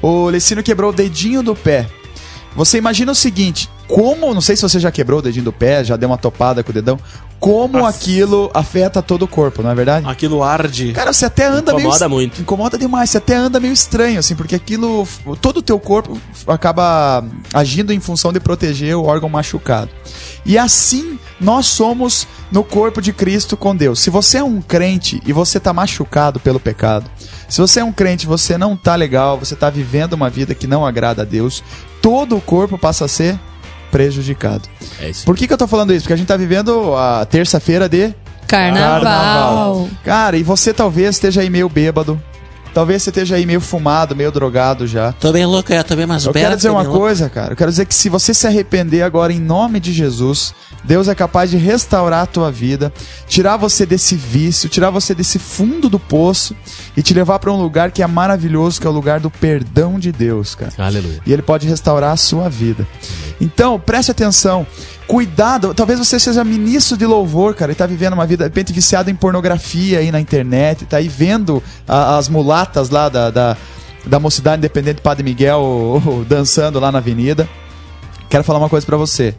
O 0.01 0.27
Lecino 0.29 0.61
quebrou 0.61 0.91
o 0.91 0.93
dedinho 0.93 1.41
do 1.41 1.55
pé. 1.55 1.87
Você 2.55 2.77
imagina 2.77 3.11
o 3.11 3.15
seguinte, 3.15 3.69
como, 3.87 4.33
não 4.33 4.41
sei 4.41 4.55
se 4.55 4.61
você 4.61 4.79
já 4.79 4.91
quebrou 4.91 5.19
o 5.19 5.21
dedinho 5.21 5.45
do 5.45 5.53
pé, 5.53 5.83
já 5.83 5.95
deu 5.95 6.09
uma 6.09 6.17
topada 6.17 6.63
com 6.63 6.71
o 6.71 6.73
dedão, 6.73 6.99
como 7.39 7.85
aquilo 7.85 8.49
afeta 8.53 9.01
todo 9.01 9.23
o 9.23 9.27
corpo, 9.27 9.61
não 9.61 9.69
é 9.69 9.75
verdade? 9.75 10.07
Aquilo 10.07 10.41
arde. 10.41 10.93
Cara, 10.93 11.13
você 11.13 11.25
até 11.25 11.45
anda 11.45 11.73
meio. 11.73 11.85
Incomoda 11.85 12.09
muito. 12.09 12.41
Incomoda 12.41 12.77
demais. 12.77 13.09
Você 13.09 13.17
até 13.17 13.35
anda 13.35 13.59
meio 13.59 13.73
estranho, 13.73 14.19
assim, 14.19 14.35
porque 14.35 14.55
aquilo. 14.55 15.07
Todo 15.41 15.57
o 15.57 15.61
teu 15.61 15.79
corpo 15.79 16.19
acaba 16.47 17.23
agindo 17.53 17.93
em 17.93 17.99
função 17.99 18.33
de 18.33 18.39
proteger 18.39 18.95
o 18.95 19.03
órgão 19.03 19.29
machucado. 19.29 19.91
E 20.45 20.57
assim 20.57 21.19
nós 21.39 21.65
somos 21.65 22.27
no 22.51 22.63
corpo 22.63 23.01
de 23.01 23.11
Cristo 23.11 23.57
com 23.57 23.75
Deus. 23.75 23.99
Se 23.99 24.09
você 24.09 24.37
é 24.37 24.43
um 24.43 24.61
crente 24.61 25.21
e 25.25 25.33
você 25.33 25.57
está 25.57 25.73
machucado 25.73 26.39
pelo 26.39 26.59
pecado, 26.59 27.09
se 27.47 27.59
você 27.59 27.79
é 27.79 27.83
um 27.83 27.91
crente 27.91 28.25
você 28.25 28.57
não 28.57 28.75
tá 28.75 28.95
legal, 28.95 29.37
você 29.37 29.53
está 29.53 29.69
vivendo 29.69 30.13
uma 30.13 30.29
vida 30.29 30.55
que 30.55 30.67
não 30.67 30.85
agrada 30.85 31.21
a 31.21 31.25
Deus, 31.25 31.63
todo 32.01 32.35
o 32.35 32.41
corpo 32.41 32.77
passa 32.77 33.05
a 33.05 33.07
ser 33.07 33.39
prejudicado. 33.91 34.67
É 34.99 35.09
isso. 35.09 35.25
Por 35.25 35.35
que, 35.35 35.47
que 35.47 35.53
eu 35.53 35.57
tô 35.57 35.67
falando 35.67 35.93
isso? 35.93 36.03
Porque 36.03 36.13
a 36.13 36.17
gente 36.17 36.27
tá 36.27 36.37
vivendo 36.37 36.95
a 36.95 37.25
terça-feira 37.25 37.87
de 37.87 38.13
Carnaval. 38.47 39.89
Cara, 40.03 40.37
e 40.37 40.43
você 40.43 40.73
talvez 40.73 41.15
esteja 41.15 41.41
aí 41.41 41.49
meio 41.49 41.69
bêbado. 41.69 42.21
Talvez 42.75 43.03
você 43.03 43.09
esteja 43.09 43.37
aí 43.37 43.45
meio 43.45 43.61
fumado, 43.61 44.13
meio 44.13 44.29
drogado 44.29 44.85
já. 44.85 45.13
Tô 45.13 45.31
bem 45.31 45.45
louco, 45.45 45.71
é, 45.71 45.81
tô 45.81 45.95
bem 45.95 46.05
mais 46.05 46.25
Eu 46.25 46.33
quero 46.33 46.57
dizer 46.57 46.69
uma 46.69 46.83
coisa, 46.83 47.29
cara. 47.29 47.53
Eu 47.53 47.55
quero 47.55 47.71
dizer 47.71 47.85
que 47.85 47.95
se 47.95 48.09
você 48.09 48.33
se 48.33 48.45
arrepender 48.45 49.01
agora 49.01 49.31
em 49.31 49.39
nome 49.39 49.79
de 49.79 49.93
Jesus, 49.93 50.53
Deus 50.83 51.07
é 51.07 51.15
capaz 51.15 51.49
de 51.49 51.55
restaurar 51.55 52.23
a 52.23 52.25
tua 52.25 52.51
vida, 52.51 52.91
tirar 53.29 53.55
você 53.55 53.85
desse 53.85 54.17
vício, 54.17 54.67
tirar 54.67 54.89
você 54.89 55.15
desse 55.15 55.39
fundo 55.39 55.87
do 55.87 55.97
poço 55.97 56.53
e 56.97 57.01
te 57.01 57.13
levar 57.13 57.39
para 57.39 57.49
um 57.49 57.55
lugar 57.55 57.91
que 57.91 58.03
é 58.03 58.07
maravilhoso, 58.07 58.81
que 58.81 58.85
é 58.85 58.89
o 58.89 58.93
lugar 58.93 59.21
do 59.21 59.31
perdão 59.31 59.97
de 59.97 60.11
Deus, 60.11 60.53
cara. 60.53 60.73
Aleluia. 60.77 61.21
E 61.25 61.31
ele 61.31 61.41
pode 61.41 61.65
restaurar 61.65 62.11
a 62.11 62.17
sua 62.17 62.49
vida. 62.49 62.85
Então, 63.39 63.79
preste 63.79 64.11
atenção. 64.11 64.67
Cuidado, 65.07 65.73
talvez 65.73 65.99
você 65.99 66.19
seja 66.19 66.43
ministro 66.43 66.97
de 66.97 67.05
louvor, 67.05 67.53
cara, 67.53 67.71
e 67.71 67.75
tá 67.75 67.85
vivendo 67.85 68.13
uma 68.13 68.25
vida, 68.25 68.43
de 68.45 68.49
repente, 68.49 68.73
viciado 68.73 69.09
em 69.09 69.15
pornografia 69.15 69.99
aí 69.99 70.11
na 70.11 70.19
internet, 70.19 70.85
tá 70.85 70.97
aí 70.97 71.07
vendo 71.07 71.61
a- 71.87 72.17
as 72.17 72.27
mulatas 72.27 72.89
lá 72.89 73.07
da, 73.07 73.29
da, 73.29 73.55
da 74.03 74.19
Mocidade 74.19 74.57
Independente 74.57 75.01
Padre 75.01 75.23
Miguel 75.23 76.01
dançando 76.27 76.79
lá 76.79 76.91
na 76.91 76.97
avenida. 76.97 77.47
Quero 78.29 78.43
falar 78.43 78.57
uma 78.57 78.69
coisa 78.69 78.83
pra 78.85 78.97
você. 78.97 79.35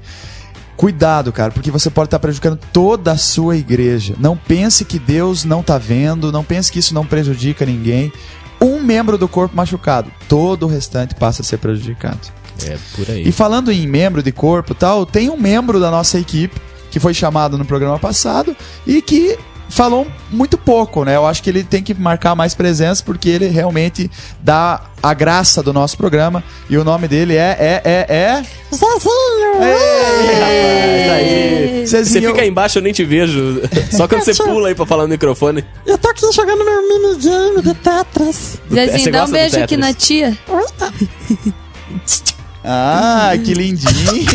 Cuidado, 0.77 1.33
cara, 1.33 1.51
porque 1.51 1.71
você 1.71 1.91
pode 1.91 2.07
estar 2.09 2.19
prejudicando 2.21 2.59
toda 2.73 3.11
a 3.13 3.17
sua 3.17 3.57
igreja. 3.57 4.15
Não 4.19 4.37
pense 4.37 4.85
que 4.85 4.99
Deus 5.01 5.45
não 5.45 5.63
tá 5.65 5.79
vendo, 5.79 6.31
não 6.31 6.45
pense 6.45 6.71
que 6.71 6.79
isso 6.79 6.95
não 6.95 7.05
prejudica 7.05 7.67
ninguém. 7.67 8.13
Um 8.61 8.81
membro 8.81 9.19
do 9.19 9.27
corpo 9.27 9.57
machucado, 9.57 10.13
todo 10.29 10.65
o 10.65 10.69
restante 10.69 11.15
passa 11.15 11.43
a 11.43 11.45
ser 11.45 11.57
prejudicado. 11.59 12.21
É 12.65 12.77
por 12.95 13.11
aí. 13.11 13.29
E 13.29 13.33
falando 13.33 13.71
em 13.71 13.87
membro 13.87 14.23
de 14.23 14.33
corpo 14.33 14.73
e 14.73 14.77
tal, 14.77 15.05
tem 15.05 15.31
um 15.31 15.37
membro 15.37 15.81
da 15.81 15.91
nossa 15.91 16.19
equipe 16.19 16.61
que 16.91 17.01
foi 17.01 17.13
chamado 17.13 17.59
no 17.59 17.65
programa 17.65 17.99
passado 17.99 18.57
e 18.87 19.03
que 19.03 19.39
falou 19.69 20.07
muito 20.31 20.57
pouco, 20.57 21.05
né? 21.05 21.17
Eu 21.17 21.27
acho 21.27 21.43
que 21.43 21.51
ele 21.51 21.65
tem 21.65 21.83
que 21.83 21.93
marcar 21.95 22.35
mais 22.35 22.55
presença 22.55 23.03
porque 23.05 23.29
ele 23.29 23.49
realmente 23.49 24.11
dá 24.41 24.83
a 25.03 25.13
graça 25.13 25.63
do 25.63 25.73
nosso 25.73 25.97
programa 25.97 26.43
e 26.71 26.77
o 26.77 26.85
nome 26.85 27.09
dele 27.09 27.35
é 27.35 27.57
é 27.59 27.83
é 27.85 28.07
é 28.09 28.43
Rapaz, 28.73 29.07
aí. 31.13 31.87
Você 31.87 32.05
Zezinho. 32.05 32.31
fica 32.31 32.43
aí 32.43 32.49
embaixo, 32.49 32.79
eu 32.79 32.83
nem 32.83 32.93
te 32.93 33.05
vejo. 33.05 33.63
Só 33.93 34.09
quando 34.09 34.23
você 34.23 34.35
pula 34.35 34.69
aí 34.69 34.75
pra 34.75 34.87
falar 34.87 35.05
no 35.05 35.09
microfone. 35.09 35.65
Eu 35.85 35.97
tô 35.99 36.09
aqui 36.09 36.21
jogando 36.33 36.65
meu 36.65 36.89
minigame 36.89 37.63
de 37.63 37.75
Tetris. 37.75 38.59
Você 38.69 38.87
Zezinho, 38.87 39.13
dá 39.13 39.25
um 39.25 39.31
beijo 39.31 39.59
aqui 39.61 39.77
na 39.77 39.93
tia. 39.93 40.37
Ah, 42.69 43.33
que 43.45 43.55
lindinho. 43.55 44.27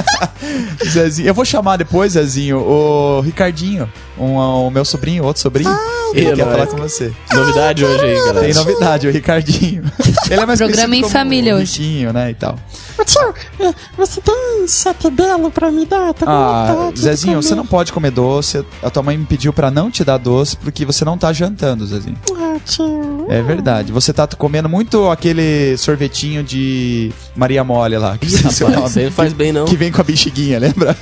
Zezinho. 0.88 1.28
Eu 1.28 1.34
vou 1.34 1.44
chamar 1.44 1.76
depois, 1.76 2.12
Zezinho, 2.12 2.58
o 2.58 3.20
Ricardinho, 3.20 3.90
um, 4.18 4.36
o 4.38 4.70
meu 4.70 4.84
sobrinho, 4.84 5.24
outro 5.24 5.42
sobrinho. 5.42 5.70
Ele 6.14 6.26
Ele 6.26 6.36
quer 6.36 6.44
falar 6.44 6.66
com 6.66 6.76
você. 6.76 7.12
Novidade 7.32 7.84
hoje 7.84 8.04
aí, 8.04 8.14
galera. 8.14 8.40
Tem 8.40 8.54
novidade, 8.54 9.06
o 9.08 9.10
Ricardinho. 9.10 9.82
Ele 10.30 10.40
é 10.40 10.46
mais 10.46 10.58
Programa 10.58 10.96
em 10.96 11.00
como 11.02 11.12
família 11.12 11.54
hoje. 11.54 11.80
Riquinho, 11.82 12.12
né, 12.12 12.30
e 12.30 12.34
tal. 12.34 12.58
Tio, 13.04 13.34
é, 13.60 13.72
você 13.96 14.20
tem 14.20 14.64
sete 14.66 15.08
belo 15.10 15.50
pra 15.50 15.70
me 15.70 15.84
dar? 15.86 16.12
Tá 16.14 16.26
com 16.26 16.32
Ah, 16.32 16.66
vontade 16.74 16.94
de 16.96 17.00
Zezinho, 17.02 17.40
você 17.42 17.54
não 17.54 17.64
pode 17.66 17.92
comer 17.92 18.10
doce. 18.10 18.64
A 18.82 18.90
tua 18.90 19.02
mãe 19.02 19.16
me 19.16 19.24
pediu 19.24 19.52
pra 19.52 19.70
não 19.70 19.90
te 19.90 20.02
dar 20.02 20.16
doce 20.16 20.56
porque 20.56 20.84
você 20.84 21.04
não 21.04 21.16
tá 21.16 21.32
jantando, 21.32 21.86
Zezinho. 21.86 22.16
Ah, 22.34 22.56
tio. 22.64 23.26
É 23.28 23.40
verdade. 23.42 23.92
Você 23.92 24.12
tá 24.12 24.26
comendo 24.26 24.68
muito 24.68 25.08
aquele 25.10 25.76
sorvetinho 25.76 26.42
de 26.42 27.12
Maria 27.36 27.62
Mole 27.62 27.98
lá. 27.98 28.16
Que, 28.18 28.34
Rapaz, 28.34 28.96
não 28.96 29.10
faz 29.12 29.32
bem, 29.32 29.52
não. 29.52 29.66
que 29.66 29.76
vem 29.76 29.92
com 29.92 30.00
a 30.00 30.04
bexiguinha, 30.04 30.58
lembra? 30.58 30.96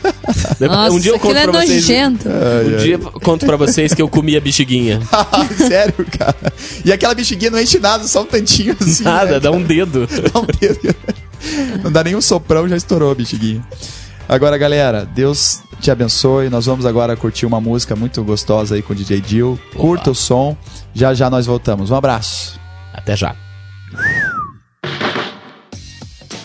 Nossa, 0.61 0.92
um 0.92 0.99
dia 1.00 1.12
eu 1.12 1.18
conto 1.18 1.37
aquilo 1.37 1.38
é 1.38 1.52
pra 1.52 1.61
vocês. 1.64 1.82
nojento. 1.88 2.28
Um 2.28 2.76
dia 2.78 2.94
eu 2.94 3.20
conto 3.20 3.46
pra 3.46 3.56
vocês 3.56 3.94
que 3.94 4.02
eu 4.02 4.08
comi 4.08 4.37
a 4.37 4.40
bexiguinha. 4.40 4.93
Sério, 5.56 6.06
cara. 6.18 6.52
E 6.84 6.92
aquela 6.92 7.14
bexiguinha 7.14 7.50
não 7.50 7.60
enche 7.60 7.78
nada, 7.78 8.04
só 8.06 8.22
um 8.22 8.26
tantinho 8.26 8.76
assim. 8.80 9.04
Nada, 9.04 9.32
né, 9.32 9.40
dá 9.40 9.50
um 9.50 9.62
dedo. 9.62 10.06
Dá 10.32 10.40
um 10.40 10.46
dedo. 10.46 10.94
Não 11.82 11.92
dá 11.92 12.02
nem 12.02 12.16
um 12.16 12.20
soprão, 12.20 12.68
já 12.68 12.76
estourou 12.76 13.12
a 13.12 13.14
bexiguinha. 13.14 13.62
Agora, 14.28 14.56
galera, 14.56 15.04
Deus 15.04 15.60
te 15.80 15.90
abençoe. 15.90 16.48
Nós 16.48 16.66
vamos 16.66 16.86
agora 16.86 17.16
curtir 17.16 17.44
uma 17.44 17.60
música 17.60 17.94
muito 17.94 18.22
gostosa 18.24 18.74
aí 18.74 18.82
com 18.82 18.92
o 18.92 18.96
DJ 18.96 19.20
Dil. 19.20 19.60
Curta 19.76 20.10
o 20.10 20.14
som. 20.14 20.56
Já 20.94 21.12
já 21.12 21.28
nós 21.28 21.46
voltamos. 21.46 21.90
Um 21.90 21.94
abraço. 21.94 22.58
Até 22.92 23.16
já. 23.16 23.36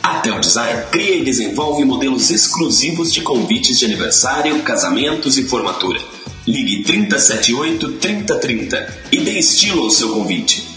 A 0.03 0.15
Tel 0.15 0.39
Design 0.39 0.83
cria 0.91 1.17
e 1.17 1.23
desenvolve 1.23 1.85
modelos 1.85 2.29
exclusivos 2.29 3.13
de 3.13 3.21
convites 3.21 3.79
de 3.79 3.85
aniversário, 3.85 4.61
casamentos 4.63 5.37
e 5.37 5.43
formatura. 5.43 6.18
Ligue 6.49 6.81
378 6.81 7.91
3030 7.99 8.97
e 9.11 9.19
dê 9.19 9.37
estilo 9.37 9.83
ao 9.83 9.91
seu 9.91 10.09
convite. 10.09 10.68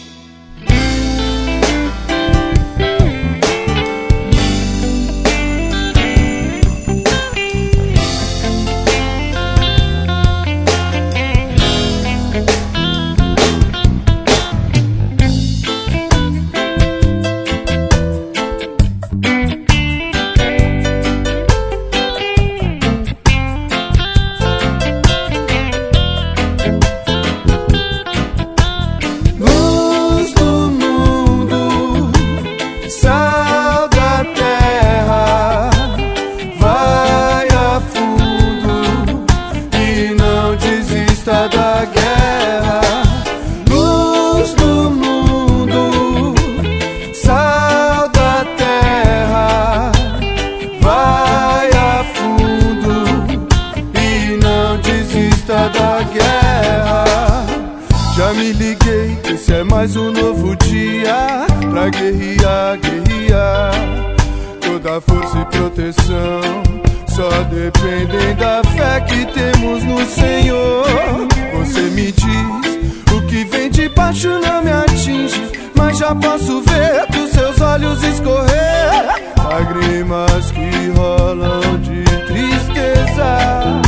Só 67.22 67.42
dependem 67.44 68.34
da 68.34 68.60
fé 68.64 69.00
que 69.02 69.26
temos 69.26 69.84
no 69.84 70.04
Senhor. 70.06 71.28
Você 71.54 71.82
me 71.82 72.10
diz 72.10 73.14
o 73.14 73.22
que 73.28 73.44
vem 73.44 73.70
de 73.70 73.88
baixo 73.90 74.28
não 74.40 74.62
me 74.64 74.72
atinge, 74.72 75.40
mas 75.76 75.98
já 75.98 76.12
posso 76.16 76.60
ver 76.62 77.06
dos 77.12 77.30
seus 77.30 77.60
olhos 77.60 78.02
escorrer 78.02 79.32
lágrimas 79.38 80.50
que 80.50 80.90
rolam 80.96 81.78
de 81.80 82.02
tristeza. 82.26 83.80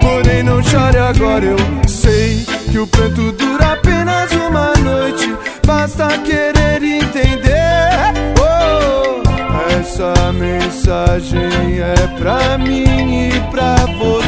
Porém, 0.00 0.42
não 0.42 0.62
chore 0.62 0.98
agora, 0.98 1.44
eu 1.44 1.56
sei 1.88 2.46
que 2.70 2.78
o 2.78 2.86
pranto 2.86 3.32
mensagem 10.82 11.80
é 11.80 12.18
pra 12.18 12.58
mim 12.58 13.28
e 13.28 13.40
pra 13.52 13.76
você. 13.98 14.21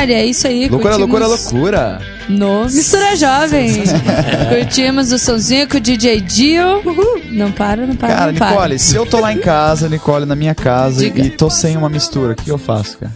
Ar. 0.00 0.10
É 0.10 0.24
isso 0.24 0.46
aí. 0.46 0.68
Loucura, 0.68 0.96
curtimos 0.96 1.20
loucura, 1.20 1.26
loucura. 1.26 2.00
No 2.28 2.64
Mistura 2.64 3.16
Jovem. 3.16 3.82
curtimos 4.48 5.12
o 5.12 5.18
somzinho 5.18 5.68
com 5.68 5.76
o 5.76 5.80
DJ 5.80 6.20
Dio. 6.20 6.82
Não 7.30 7.52
para, 7.52 7.86
não 7.86 7.96
para, 7.96 8.08
Cara, 8.08 8.32
não 8.32 8.38
para. 8.38 8.50
Nicole, 8.50 8.78
se 8.78 8.96
eu 8.96 9.06
tô 9.06 9.20
lá 9.20 9.32
em 9.32 9.38
casa, 9.38 9.88
Nicole, 9.88 10.26
na 10.26 10.36
minha 10.36 10.54
casa, 10.54 11.00
Diga. 11.00 11.22
e 11.22 11.30
tô 11.30 11.50
sem 11.50 11.76
uma 11.76 11.88
mistura, 11.88 12.32
o 12.32 12.36
que 12.36 12.50
eu 12.50 12.58
faço, 12.58 12.98
cara? 12.98 13.12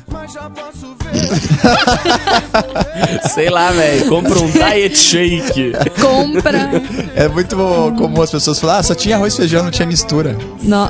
Sei 3.33 3.50
lá, 3.50 3.71
velho. 3.71 4.09
Compra 4.09 4.38
um 4.38 4.50
diet 4.50 4.97
shake. 4.97 5.73
Compra. 6.00 6.71
É 7.14 7.29
muito 7.29 7.57
comum 7.97 8.23
as 8.23 8.31
pessoas 8.31 8.59
falarem, 8.59 8.81
ah, 8.81 8.83
só 8.83 8.95
tinha 8.95 9.17
arroz 9.17 9.35
e 9.35 9.37
feijão, 9.37 9.62
não 9.62 9.71
tinha 9.71 9.87
mistura. 9.87 10.37
Não. 10.62 10.88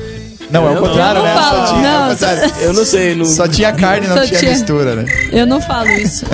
Não, 0.50 0.66
é 0.66 0.70
o 0.70 0.74
Eu 0.74 0.82
contrário, 0.82 1.20
não 1.22 1.26
né? 1.28 1.34
falo, 1.34 1.56
é 1.78 1.82
não. 1.82 2.08
contrário. 2.10 2.52
Eu 2.60 2.72
não 2.72 2.84
sei. 2.84 3.14
Não... 3.14 3.24
Só 3.24 3.48
tinha 3.48 3.72
carne, 3.72 4.06
não 4.06 4.16
tinha 4.26 4.38
tinha- 4.38 4.50
mistura, 4.52 4.94
né? 4.94 5.04
Eu 5.32 5.46
não 5.46 5.60
falo 5.60 5.88
isso. 5.90 6.24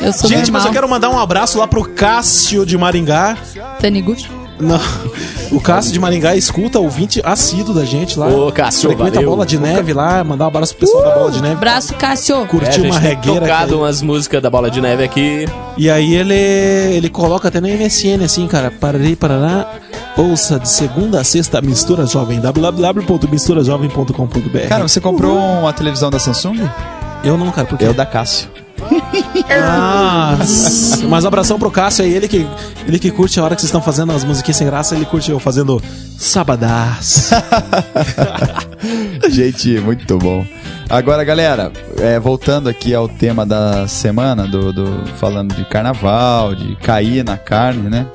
Eu 0.00 0.12
sou 0.12 0.28
Gente, 0.30 0.50
mas 0.50 0.62
normal. 0.64 0.66
eu 0.68 0.72
quero 0.72 0.88
mandar 0.88 1.10
um 1.10 1.18
abraço 1.18 1.58
lá 1.58 1.66
pro 1.66 1.84
Cássio 1.84 2.64
de 2.64 2.76
Maringá. 2.78 3.36
Taniguchi. 3.80 4.30
Não, 4.58 4.78
o 5.52 5.58
Cássio 5.58 5.90
de 5.90 5.98
Maringá 5.98 6.36
escuta, 6.36 6.78
ouvinte 6.78 7.20
assíduo 7.24 7.74
da 7.74 7.82
gente 7.84 8.18
lá. 8.18 8.26
Ô, 8.26 8.52
Cássio, 8.52 8.90
Frequenta 8.90 9.10
a 9.10 9.14
valeu. 9.14 9.30
bola 9.30 9.46
de 9.46 9.58
neve 9.58 9.94
lá, 9.94 10.22
mandar 10.22 10.44
um 10.44 10.48
abraço 10.48 10.76
pro 10.76 10.86
pessoal 10.86 11.02
da 11.02 11.14
bola 11.14 11.30
de 11.30 11.40
neve. 11.40 11.54
Abraço, 11.54 11.94
Cássio. 11.94 12.42
É, 12.42 12.46
Curtir 12.46 12.80
a 12.80 12.84
uma 12.90 12.98
regueira. 12.98 13.40
tocado 13.40 13.68
cara. 13.70 13.76
umas 13.78 14.02
músicas 14.02 14.42
da 14.42 14.50
Bola 14.50 14.70
de 14.70 14.80
Neve 14.82 15.02
aqui. 15.02 15.46
E 15.78 15.88
aí 15.88 16.14
ele, 16.14 16.34
ele 16.34 17.08
coloca 17.08 17.48
até 17.48 17.58
na 17.58 17.68
MSN 17.68 18.22
assim, 18.22 18.46
cara, 18.46 18.70
pararei, 18.70 19.16
parará, 19.16 19.66
ouça 20.16 20.58
de 20.58 20.68
segunda 20.68 21.20
a 21.20 21.24
sexta 21.24 21.60
Mistura 21.60 22.06
Jovem, 22.06 22.40
www.misturajovem.com.br. 22.40 24.68
Cara, 24.68 24.86
você 24.86 25.00
comprou 25.00 25.36
uma 25.38 25.72
televisão 25.72 26.10
da 26.10 26.18
Samsung? 26.18 26.68
eu 27.24 27.36
não, 27.36 27.50
cara, 27.50 27.66
porque... 27.66 27.84
Eu 27.84 27.92
da 27.94 28.06
Cássio. 28.06 28.48
Ah, 29.50 30.36
mas 31.08 31.26
abração 31.26 31.58
pro 31.58 31.70
Cássio 31.70 32.02
aí, 32.04 32.12
ele 32.14 32.26
que, 32.26 32.46
ele 32.86 32.98
que 32.98 33.10
curte 33.10 33.38
a 33.38 33.44
hora 33.44 33.54
que 33.54 33.60
vocês 33.60 33.68
estão 33.68 33.82
fazendo 33.82 34.10
as 34.12 34.24
musiquinhas 34.24 34.56
sem 34.56 34.66
graça, 34.66 34.94
ele 34.94 35.04
curte 35.04 35.30
eu 35.30 35.38
fazendo 35.38 35.82
sabadás. 36.18 37.30
Gente, 39.28 39.78
muito 39.80 40.16
bom. 40.18 40.46
Agora, 40.88 41.22
galera, 41.22 41.70
é, 41.98 42.18
voltando 42.18 42.68
aqui 42.70 42.94
ao 42.94 43.06
tema 43.06 43.44
da 43.44 43.86
semana, 43.86 44.46
do, 44.46 44.72
do- 44.72 45.04
falando 45.18 45.54
de 45.54 45.64
carnaval, 45.66 46.54
de 46.54 46.74
cair 46.76 47.22
na 47.24 47.36
carne, 47.36 47.88
né? 47.90 48.06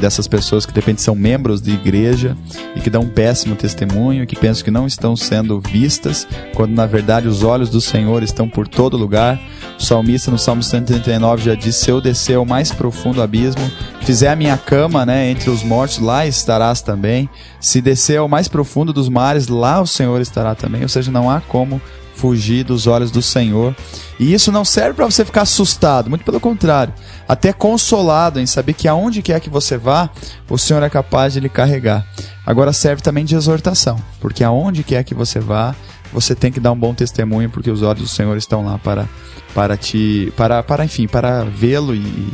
Dessas 0.00 0.26
pessoas 0.26 0.66
que 0.66 0.72
de 0.72 0.80
repente 0.80 1.02
são 1.02 1.14
membros 1.14 1.60
de 1.60 1.72
igreja 1.72 2.36
e 2.74 2.80
que 2.80 2.90
dão 2.90 3.02
um 3.02 3.08
péssimo 3.08 3.56
testemunho, 3.56 4.26
que 4.26 4.36
pensam 4.36 4.64
que 4.64 4.70
não 4.70 4.86
estão 4.86 5.16
sendo 5.16 5.60
vistas, 5.60 6.26
quando 6.54 6.72
na 6.72 6.86
verdade 6.86 7.28
os 7.28 7.42
olhos 7.42 7.70
do 7.70 7.80
Senhor 7.80 8.22
estão 8.22 8.48
por 8.48 8.66
todo 8.68 8.96
lugar. 8.96 9.40
O 9.78 9.82
salmista 9.82 10.30
no 10.30 10.38
Salmo 10.38 10.62
139 10.62 11.42
já 11.42 11.54
diz: 11.54 11.76
Se 11.76 11.90
eu 11.90 12.00
descer 12.00 12.36
ao 12.36 12.44
mais 12.44 12.72
profundo 12.72 13.22
abismo, 13.22 13.70
fizer 14.02 14.28
a 14.28 14.36
minha 14.36 14.56
cama 14.56 15.04
né, 15.04 15.30
entre 15.30 15.50
os 15.50 15.62
mortos, 15.62 15.98
lá 15.98 16.26
estarás 16.26 16.80
também. 16.80 17.28
Se 17.60 17.80
descer 17.80 18.18
ao 18.18 18.28
mais 18.28 18.48
profundo 18.48 18.92
dos 18.92 19.08
mares, 19.08 19.48
lá 19.48 19.80
o 19.80 19.86
Senhor 19.86 20.20
estará 20.20 20.54
também. 20.54 20.82
Ou 20.82 20.88
seja, 20.88 21.10
não 21.10 21.30
há 21.30 21.40
como 21.40 21.80
fugir 22.24 22.64
dos 22.64 22.86
olhos 22.86 23.10
do 23.10 23.20
Senhor. 23.20 23.76
E 24.18 24.32
isso 24.32 24.50
não 24.50 24.64
serve 24.64 24.94
para 24.94 25.04
você 25.04 25.26
ficar 25.26 25.42
assustado, 25.42 26.08
muito 26.08 26.24
pelo 26.24 26.40
contrário, 26.40 26.94
até 27.28 27.52
consolado 27.52 28.40
em 28.40 28.46
saber 28.46 28.72
que 28.72 28.88
aonde 28.88 29.20
quer 29.20 29.40
que 29.40 29.50
você 29.50 29.76
vá, 29.76 30.08
o 30.48 30.56
Senhor 30.56 30.82
é 30.82 30.88
capaz 30.88 31.34
de 31.34 31.40
lhe 31.40 31.50
carregar. 31.50 32.06
Agora 32.46 32.72
serve 32.72 33.02
também 33.02 33.26
de 33.26 33.34
exortação, 33.34 33.98
porque 34.20 34.42
aonde 34.42 34.82
quer 34.82 35.04
que 35.04 35.14
você 35.14 35.38
vá, 35.38 35.74
você 36.14 36.34
tem 36.34 36.50
que 36.50 36.60
dar 36.60 36.72
um 36.72 36.78
bom 36.78 36.94
testemunho, 36.94 37.50
porque 37.50 37.70
os 37.70 37.82
olhos 37.82 38.02
do 38.02 38.08
Senhor 38.08 38.38
estão 38.38 38.64
lá 38.64 38.78
para 38.78 39.06
para 39.54 39.76
te 39.76 40.32
para 40.34 40.62
para 40.62 40.84
enfim, 40.84 41.06
para 41.06 41.44
vê-lo 41.44 41.94
e, 41.94 42.32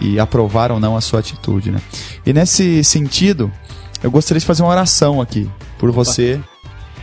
e 0.00 0.20
aprovar 0.20 0.70
ou 0.70 0.78
não 0.78 0.96
a 0.96 1.00
sua 1.00 1.18
atitude, 1.18 1.72
né? 1.72 1.80
E 2.24 2.32
nesse 2.32 2.84
sentido, 2.84 3.50
eu 4.04 4.10
gostaria 4.10 4.38
de 4.38 4.46
fazer 4.46 4.62
uma 4.62 4.70
oração 4.70 5.20
aqui 5.20 5.50
por 5.78 5.90
você. 5.90 6.40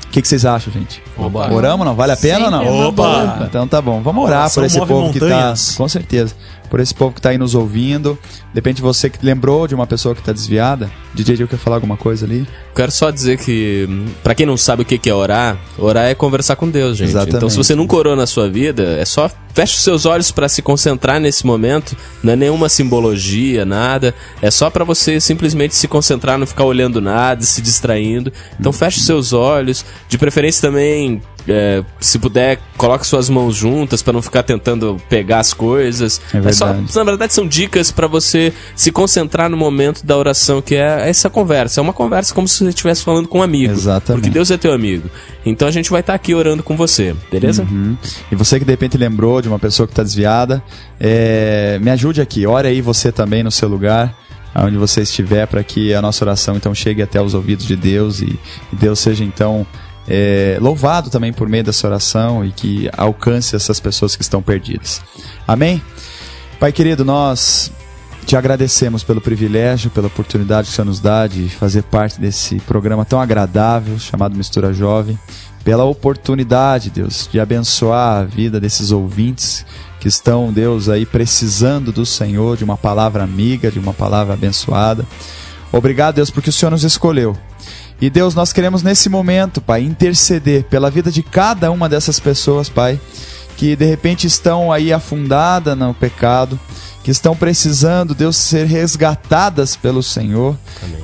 O 0.10 0.12
que, 0.12 0.24
que 0.24 0.28
vocês 0.28 0.44
acham, 0.44 0.74
gente? 0.74 1.04
Oba. 1.16 1.54
Oramos, 1.54 1.86
não? 1.86 1.94
Vale 1.94 2.13
a 2.13 2.18
pena 2.18 2.46
ou 2.46 2.51
não? 2.51 2.63
Sempre 2.63 2.88
é 2.88 2.92
boa. 2.92 3.39
Então 3.48 3.68
tá 3.68 3.80
bom. 3.80 4.01
Vamos 4.01 4.24
orar 4.24 4.39
Oração 4.39 4.63
por 4.63 4.66
esse 4.66 4.80
povo 4.80 5.13
que 5.13 5.20
tá. 5.20 5.25
montanhas. 5.28 5.75
Com 5.78 5.88
certeza. 5.88 6.36
Por 6.69 6.79
esse 6.79 6.93
povo 6.93 7.13
que 7.15 7.21
tá 7.21 7.29
aí 7.29 7.38
nos 7.38 7.55
ouvindo. 7.55 8.17
De 8.53 8.55
repente 8.55 8.81
você 8.81 9.09
que 9.09 9.25
lembrou 9.25 9.67
de 9.67 9.75
uma 9.75 9.88
pessoa 9.88 10.13
que 10.13 10.21
tá 10.21 10.31
desviada. 10.31 10.89
DJ 11.13 11.35
Gil 11.35 11.47
quer 11.47 11.57
falar 11.57 11.77
alguma 11.77 11.97
coisa 11.97 12.25
ali? 12.25 12.47
Quero 12.75 12.91
só 12.91 13.09
dizer 13.09 13.38
que, 13.38 13.89
pra 14.23 14.35
quem 14.35 14.45
não 14.45 14.55
sabe 14.55 14.83
o 14.83 14.85
que 14.85 15.09
é 15.09 15.13
orar, 15.13 15.57
orar 15.77 16.05
é 16.05 16.15
conversar 16.15 16.55
com 16.55 16.69
Deus, 16.69 16.97
gente. 16.97 17.09
Exatamente. 17.09 17.35
Então, 17.35 17.49
se 17.49 17.57
você 17.57 17.75
nunca 17.75 17.95
orou 17.95 18.15
na 18.15 18.25
sua 18.25 18.49
vida, 18.49 18.97
é 18.99 19.05
só 19.05 19.29
feche 19.53 19.75
os 19.75 19.83
seus 19.83 20.05
olhos 20.05 20.31
pra 20.31 20.47
se 20.47 20.61
concentrar 20.61 21.19
nesse 21.19 21.45
momento. 21.45 21.97
Não 22.23 22.33
é 22.33 22.35
nenhuma 22.35 22.69
simbologia, 22.69 23.65
nada. 23.65 24.13
É 24.41 24.49
só 24.49 24.69
pra 24.69 24.85
você 24.85 25.19
simplesmente 25.19 25.75
se 25.75 25.88
concentrar, 25.88 26.38
não 26.38 26.47
ficar 26.47 26.63
olhando 26.63 27.01
nada, 27.01 27.43
se 27.43 27.61
distraindo. 27.61 28.31
Então, 28.59 28.71
feche 28.71 28.99
os 28.99 29.05
seus 29.05 29.33
olhos. 29.33 29.83
De 30.07 30.17
preferência 30.17 30.61
também, 30.61 31.21
é, 31.51 31.84
se 32.00 32.20
puder, 32.20 32.60
coloque 32.77 33.06
suas 33.06 33.29
mãos 33.29 33.56
juntas 33.56 34.01
pra 34.01 34.13
não 34.13 34.22
ficar 34.22 34.44
tentando 34.44 34.98
pegar 35.10 35.39
as 35.39 35.53
coisas. 35.53 36.22
É 36.34 36.51
só, 36.51 36.68
verdade. 36.68 36.96
na 36.96 37.03
verdade, 37.03 37.34
são 37.34 37.48
dicas 37.48 37.91
pra 37.91 38.08
você 38.08 38.53
se 38.75 38.91
concentrar 38.91 39.50
no 39.50 39.58
momento 39.58 40.06
da 40.06 40.18
oração, 40.18 40.62
que 40.62 40.75
é 40.75 41.10
essa 41.10 41.29
conversa. 41.29 41.79
É 41.79 41.82
uma 41.82 41.94
conversa 41.94 42.34
como 42.34 42.48
se 42.48 42.58
você 42.58 42.70
estivesse 42.70 43.03
falando 43.03 43.27
com 43.27 43.39
um 43.39 43.44
amigo. 43.44 43.74
Exatamente. 43.74 44.22
Porque 44.22 44.34
Deus 44.34 44.51
é 44.51 44.58
teu 44.58 44.74
amigo. 44.74 45.10
Então 45.46 45.68
a 45.68 45.72
gente 45.72 45.89
vai 45.89 46.01
estar 46.01 46.13
aqui 46.13 46.34
orando 46.34 46.63
com 46.63 46.75
você, 46.75 47.15
beleza? 47.32 47.63
Uhum. 47.63 47.98
E 48.32 48.36
você 48.36 48.60
que 48.60 48.65
de 48.65 48.72
repente 48.72 48.98
lembrou 48.98 49.41
de 49.41 49.48
uma 49.48 49.60
pessoa 49.60 49.88
que 49.88 49.94
está 49.94 50.03
desviada, 50.03 50.63
é, 51.00 51.79
me 51.82 51.89
ajude 51.91 52.22
aqui. 52.22 52.46
Ore 52.46 52.68
aí 52.68 52.82
você 52.82 53.12
também 53.12 53.44
no 53.44 53.51
seu 53.51 53.70
lugar, 53.70 54.15
aonde 54.53 54.77
você 54.77 55.01
estiver, 55.01 55.48
para 55.48 55.63
que 55.63 55.94
a 55.94 56.01
nossa 56.01 56.24
oração 56.24 56.56
então 56.56 56.74
chegue 56.75 57.01
até 57.01 57.22
os 57.22 57.34
ouvidos 57.34 57.65
de 57.65 57.75
Deus 57.75 58.22
e, 58.22 58.38
e 58.72 58.75
Deus 58.75 59.00
seja 59.00 59.24
então 59.24 59.65
é, 60.10 60.58
louvado 60.60 61.12
também 61.12 61.32
por 61.32 61.48
meio 61.48 61.63
dessa 61.63 61.86
oração 61.86 62.44
e 62.44 62.51
que 62.51 62.89
alcance 62.98 63.56
essas 63.56 63.80
pessoas 63.80 64.16
que 64.16 64.24
estão 64.24 64.42
perdidas. 64.42 65.01
Amém? 65.48 65.82
Pai 66.60 66.72
querido, 66.72 67.06
nós 67.06 67.72
te 68.25 68.36
agradecemos 68.36 69.04
pelo 69.04 69.22
privilégio, 69.22 69.92
pela 69.92 70.08
oportunidade 70.08 70.68
que 70.68 70.74
o 70.74 70.75
Senhor 70.75 70.86
nos 70.86 71.00
dá 71.00 71.28
de 71.28 71.48
fazer 71.50 71.84
parte 71.84 72.20
desse 72.20 72.56
programa 72.62 73.06
tão 73.06 73.22
agradável 73.22 74.00
chamado 74.00 74.36
Mistura 74.36 74.74
Jovem, 74.74 75.18
pela 75.63 75.84
oportunidade, 75.84 76.89
Deus, 76.89 77.30
de 77.32 77.39
abençoar 77.39 78.22
a 78.22 78.24
vida 78.24 78.60
desses 78.60 78.92
ouvintes 78.92 79.66
que 80.00 80.08
estão, 80.08 80.51
Deus, 80.51 80.89
aí 80.89 81.06
precisando 81.06 81.92
do 81.92 82.06
Senhor, 82.06 82.58
de 82.58 82.63
uma 82.63 82.78
palavra 82.78 83.24
amiga, 83.24 83.70
de 83.70 83.78
uma 83.78 83.94
palavra 83.94 84.34
abençoada. 84.34 85.06
Obrigado, 85.72 86.16
Deus, 86.16 86.32
porque 86.32 86.50
o 86.50 86.54
Senhor 86.54 86.72
nos 86.72 86.84
escolheu. 86.84 87.38
E 88.01 88.10
Deus, 88.10 88.34
nós 88.34 88.53
queremos 88.53 88.82
nesse 88.82 89.10
momento, 89.10 89.60
Pai, 89.60 89.82
interceder 89.82 90.63
pela 90.63 90.89
vida 90.89 91.12
de 91.12 91.22
cada 91.22 91.70
uma 91.70 91.89
dessas 91.89 92.18
pessoas, 92.18 92.70
Pai, 92.70 93.00
que 93.58 93.75
de 93.75 93.84
repente 93.84 94.25
estão 94.25 94.72
aí 94.72 94.94
afundadas 94.94 95.77
no 95.77 95.94
pecado, 95.94 96.58
que 97.10 97.12
estão 97.12 97.36
precisando, 97.36 98.13
Deus, 98.13 98.38
ser 98.38 98.68
resgatadas 98.68 99.76
pelo 99.76 100.04
Senhor. 100.04 100.56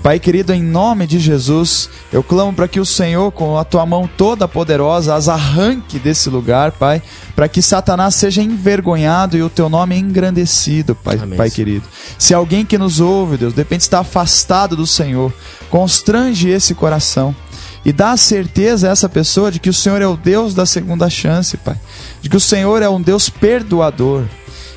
Pai 0.03 0.19
querido, 0.19 0.53
em 0.53 0.61
nome 0.61 1.07
de 1.07 1.17
Jesus, 1.17 1.89
eu 2.13 2.21
clamo 2.21 2.53
para 2.53 2.67
que 2.67 2.79
o 2.79 2.85
Senhor, 2.85 3.31
com 3.31 3.57
a 3.57 3.63
tua 3.63 3.87
mão 3.87 4.07
toda 4.15 4.47
poderosa, 4.47 5.15
as 5.15 5.27
arranque 5.27 5.97
desse 5.97 6.29
lugar, 6.29 6.73
Pai, 6.73 7.01
para 7.35 7.47
que 7.47 7.59
Satanás 7.59 8.13
seja 8.13 8.43
envergonhado 8.43 9.35
e 9.35 9.41
o 9.41 9.49
teu 9.49 9.67
nome 9.67 9.97
engrandecido, 9.97 10.93
Pai, 10.93 11.17
Amém, 11.19 11.37
Pai 11.37 11.49
Senhor. 11.49 11.55
querido. 11.55 11.87
Se 12.19 12.35
alguém 12.35 12.63
que 12.63 12.77
nos 12.77 12.99
ouve, 12.99 13.37
Deus, 13.37 13.53
de 13.53 13.61
repente 13.61 13.81
está 13.81 14.01
afastado 14.01 14.75
do 14.75 14.85
Senhor, 14.85 15.33
constrange 15.71 16.49
esse 16.49 16.75
coração. 16.75 17.35
E 17.83 17.91
dá 17.91 18.11
a 18.11 18.17
certeza 18.17 18.87
a 18.87 18.91
essa 18.91 19.09
pessoa 19.09 19.51
de 19.51 19.59
que 19.59 19.69
o 19.69 19.73
Senhor 19.73 20.03
é 20.03 20.07
o 20.07 20.15
Deus 20.15 20.53
da 20.53 20.67
segunda 20.67 21.09
chance, 21.09 21.57
Pai. 21.57 21.77
De 22.21 22.29
que 22.29 22.37
o 22.37 22.39
Senhor 22.39 22.83
é 22.83 22.89
um 22.89 23.01
Deus 23.01 23.27
perdoador. 23.27 24.25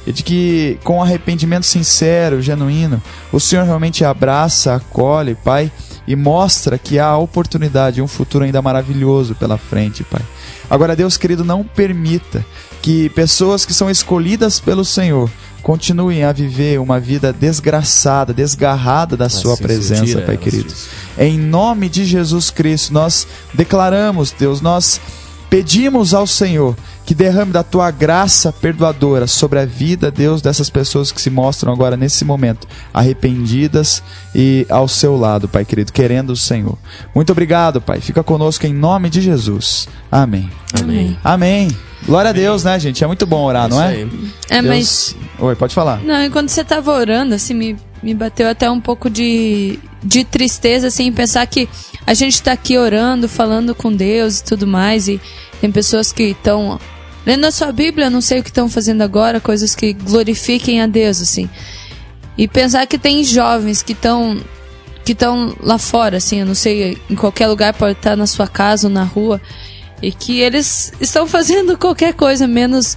E 0.09 0.12
de 0.12 0.23
que 0.23 0.79
com 0.83 1.03
arrependimento 1.03 1.66
sincero, 1.66 2.40
genuíno, 2.40 3.03
o 3.31 3.38
Senhor 3.38 3.66
realmente 3.66 4.07
abraça, 4.07 4.75
acolhe, 4.75 5.35
Pai, 5.35 5.71
e 6.07 6.16
mostra 6.16 6.79
que 6.79 6.99
há 6.99 7.14
oportunidade, 7.18 8.01
um 8.01 8.09
futuro 8.09 8.42
ainda 8.42 8.62
maravilhoso 8.62 9.35
pela 9.35 9.59
frente, 9.59 10.03
Pai. 10.03 10.23
Agora, 10.71 10.97
Deus 10.97 11.18
querido, 11.18 11.44
não 11.44 11.62
permita 11.62 12.42
que 12.81 13.11
pessoas 13.11 13.66
que 13.66 13.75
são 13.75 13.90
escolhidas 13.90 14.59
pelo 14.59 14.83
Senhor 14.83 15.31
continuem 15.62 16.25
a 16.25 16.33
viver 16.33 16.81
uma 16.81 16.99
vida 16.99 17.31
desgraçada, 17.31 18.33
desgarrada 18.33 19.14
da 19.14 19.29
Sua 19.29 19.59
presença, 19.59 20.07
tira 20.07 20.23
Pai 20.23 20.38
querido. 20.38 20.73
Em 21.18 21.38
nome 21.38 21.90
de 21.90 22.07
Jesus 22.07 22.49
Cristo, 22.49 22.94
nós 22.94 23.29
declaramos, 23.53 24.33
Deus, 24.33 24.62
nós 24.62 24.99
pedimos 25.51 26.14
ao 26.14 26.27
Senhor 26.27 26.75
que 27.09 27.14
derrame 27.14 27.51
da 27.51 27.62
tua 27.62 27.90
graça 27.90 28.53
perdoadora 28.53 29.27
sobre 29.27 29.59
a 29.59 29.64
vida, 29.64 30.11
Deus, 30.11 30.42
dessas 30.42 30.68
pessoas 30.68 31.11
que 31.11 31.18
se 31.23 31.31
mostram 31.31 31.73
agora 31.73 31.97
nesse 31.97 32.23
momento 32.23 32.68
arrependidas 32.92 34.03
e 34.35 34.66
ao 34.68 34.87
seu 34.87 35.16
lado, 35.16 35.49
Pai 35.49 35.64
querido, 35.64 35.90
querendo 35.90 36.35
o 36.35 36.37
Senhor. 36.37 36.77
Muito 37.14 37.33
obrigado, 37.33 37.81
Pai. 37.81 38.03
Fica 38.03 38.23
conosco 38.23 38.66
em 38.66 38.75
nome 38.75 39.09
de 39.09 39.23
Jesus. 39.23 39.88
Amém. 40.12 40.51
Amém. 40.79 41.18
Amém. 41.25 41.68
Glória 42.05 42.29
a 42.29 42.33
Deus, 42.35 42.64
né, 42.64 42.79
gente? 42.79 43.03
É 43.03 43.07
muito 43.07 43.25
bom 43.25 43.42
orar, 43.42 43.71
não 43.71 43.79
Isso 43.79 43.87
é? 43.87 43.88
aí. 43.88 44.11
É, 44.51 44.61
Deus- 44.61 44.66
mas. 44.66 45.16
Oi, 45.38 45.57
pode 45.57 45.75
falar. 45.75 46.03
Não, 46.03 46.23
enquanto 46.23 46.51
você 46.51 46.62
tava 46.62 46.92
orando, 46.92 47.35
assim, 47.35 47.55
me, 47.55 47.75
me 48.03 48.12
bateu 48.12 48.51
até 48.51 48.71
um 48.71 48.83
pouco 48.83 49.09
de, 49.09 49.79
de 50.05 50.25
tristeza, 50.25 50.88
assim, 50.88 51.11
pensar 51.11 51.47
que 51.47 51.71
a 52.07 52.12
gente 52.12 52.42
tá 52.42 52.53
aqui 52.53 52.77
orando, 52.77 53.31
falando 53.31 53.75
com 53.75 53.90
Deus 53.90 54.40
e 54.40 54.44
tudo 54.44 54.66
mais, 54.66 55.09
e 55.09 55.18
tem 55.59 55.73
pessoas 55.73 56.12
que 56.12 56.25
estão 56.25 56.79
lendo 57.29 57.45
a 57.45 57.51
sua 57.51 57.71
Bíblia, 57.71 58.09
não 58.09 58.23
sei 58.23 58.41
o 58.41 58.43
que 58.43 58.49
estão 58.49 58.71
fazendo 58.71 59.03
agora, 59.03 59.38
coisas 59.38 59.75
que 59.75 59.93
glorifiquem 59.93 60.81
a 60.81 60.87
Deus, 60.87 61.21
assim. 61.21 61.47
E 62.38 62.49
pensar 62.49 62.87
que 62.87 62.97
tem 62.97 63.23
jovens 63.23 63.83
que 63.83 63.93
estão 63.93 64.41
que 65.05 65.12
estão 65.12 65.55
lá 65.61 65.77
fora, 65.79 66.17
assim, 66.17 66.41
eu 66.41 66.47
não 66.47 66.55
sei, 66.55 66.99
em 67.09 67.14
qualquer 67.14 67.47
lugar, 67.47 67.75
pode 67.75 67.99
estar 67.99 68.17
na 68.17 68.27
sua 68.27 68.47
casa 68.47 68.88
ou 68.88 68.93
na 68.93 69.05
rua, 69.05 69.41
e 70.03 70.11
que 70.11 70.41
eles 70.41 70.93
estão 71.01 71.27
fazendo 71.27 71.77
qualquer 71.79 72.14
coisa, 72.14 72.47
menos 72.47 72.97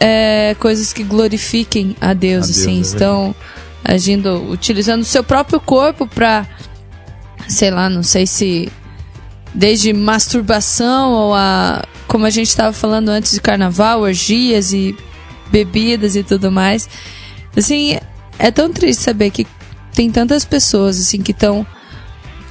é, 0.00 0.56
coisas 0.58 0.92
que 0.92 1.02
glorifiquem 1.02 1.96
a 2.00 2.14
Deus, 2.14 2.44
A 2.44 2.46
Deus, 2.46 2.50
assim, 2.50 2.78
é 2.78 2.80
estão 2.80 3.34
agindo, 3.84 4.50
utilizando 4.50 5.02
o 5.02 5.06
seu 5.06 5.24
próprio 5.24 5.60
corpo 5.60 6.06
para, 6.06 6.46
sei 7.46 7.70
lá, 7.70 7.90
não 7.90 8.02
sei 8.02 8.26
se 8.26 8.70
desde 9.54 9.92
masturbação 9.92 11.12
ou 11.12 11.34
a, 11.34 11.84
como 12.06 12.26
a 12.26 12.30
gente 12.30 12.48
estava 12.48 12.72
falando 12.72 13.08
antes 13.08 13.32
de 13.32 13.40
carnaval, 13.40 14.00
orgias 14.00 14.72
e 14.72 14.96
bebidas 15.50 16.16
e 16.16 16.22
tudo 16.22 16.50
mais. 16.50 16.88
Assim, 17.56 17.98
é 18.38 18.50
tão 18.50 18.72
triste 18.72 19.02
saber 19.02 19.30
que 19.30 19.46
tem 19.92 20.10
tantas 20.10 20.44
pessoas 20.44 20.98
assim 20.98 21.22
que 21.22 21.30
estão 21.30 21.66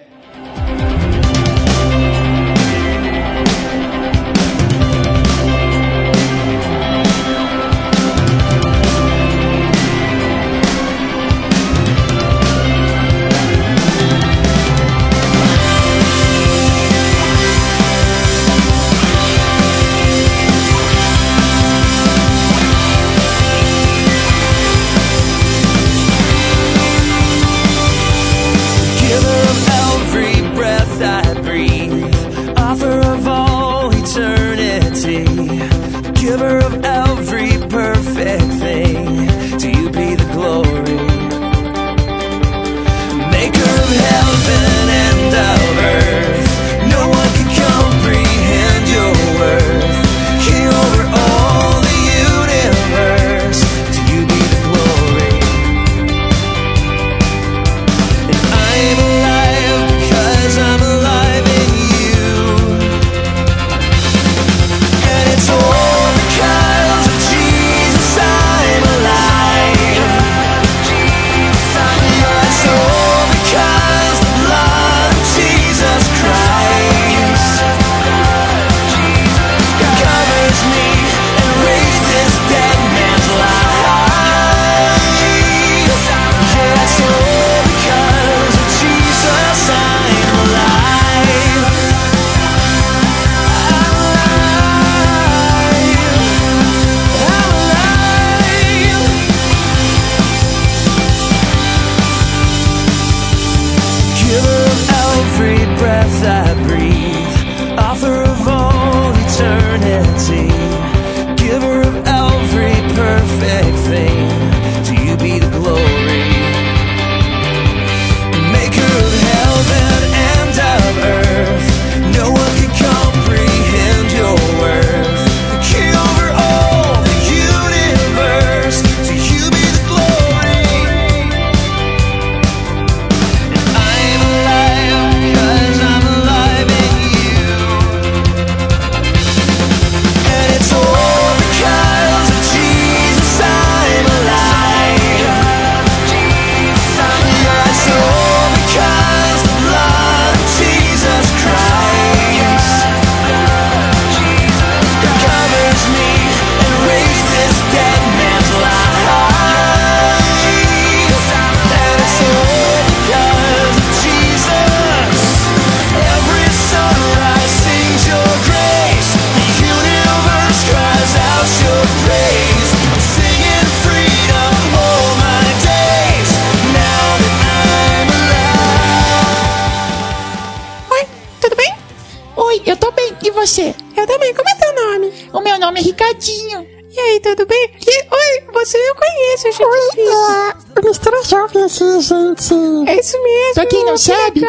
não 193.94 193.98
sabe, 193.98 194.42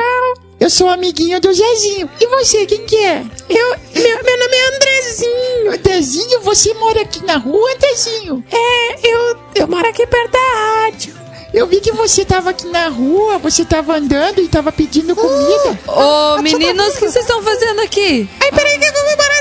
eu 0.59 0.71
sou 0.71 0.89
amiguinho 0.89 1.39
do 1.39 1.53
Zezinho. 1.53 2.09
E 2.19 2.27
você, 2.29 2.65
quem 2.65 2.87
que 2.87 2.97
é? 2.97 3.23
Eu, 3.51 3.69
meu, 3.95 4.25
meu 4.25 4.39
nome 4.39 4.57
é 4.57 4.75
Andrezinho. 4.75 5.73
Andrezinho, 5.75 6.41
você 6.41 6.73
mora 6.73 7.03
aqui 7.03 7.23
na 7.25 7.37
rua, 7.37 7.71
Andrezinho? 7.75 8.43
É, 8.51 9.07
eu, 9.07 9.37
eu 9.57 9.69
moro 9.69 9.87
aqui 9.87 10.07
perto 10.07 10.33
da 10.33 10.39
rádio. 10.39 11.15
Eu 11.53 11.67
vi 11.67 11.79
que 11.81 11.93
você 11.93 12.25
tava 12.25 12.51
aqui 12.51 12.67
na 12.69 12.89
rua, 12.89 13.39
você 13.39 13.67
tava 13.67 13.97
andando 13.97 14.41
e 14.41 14.49
tava 14.49 14.73
pedindo 14.73 15.15
comida. 15.15 15.79
Ô, 15.87 16.41
meninos, 16.41 16.95
o 16.95 16.99
que 16.99 17.11
vocês 17.11 17.17
estão 17.17 17.43
fazendo 17.43 17.81
aqui? 17.83 18.29
Ai, 18.43 18.51
peraí 18.51 18.79
que 18.79 18.87
eu 18.87 18.93
vou 18.93 19.13
embora. 19.13 19.34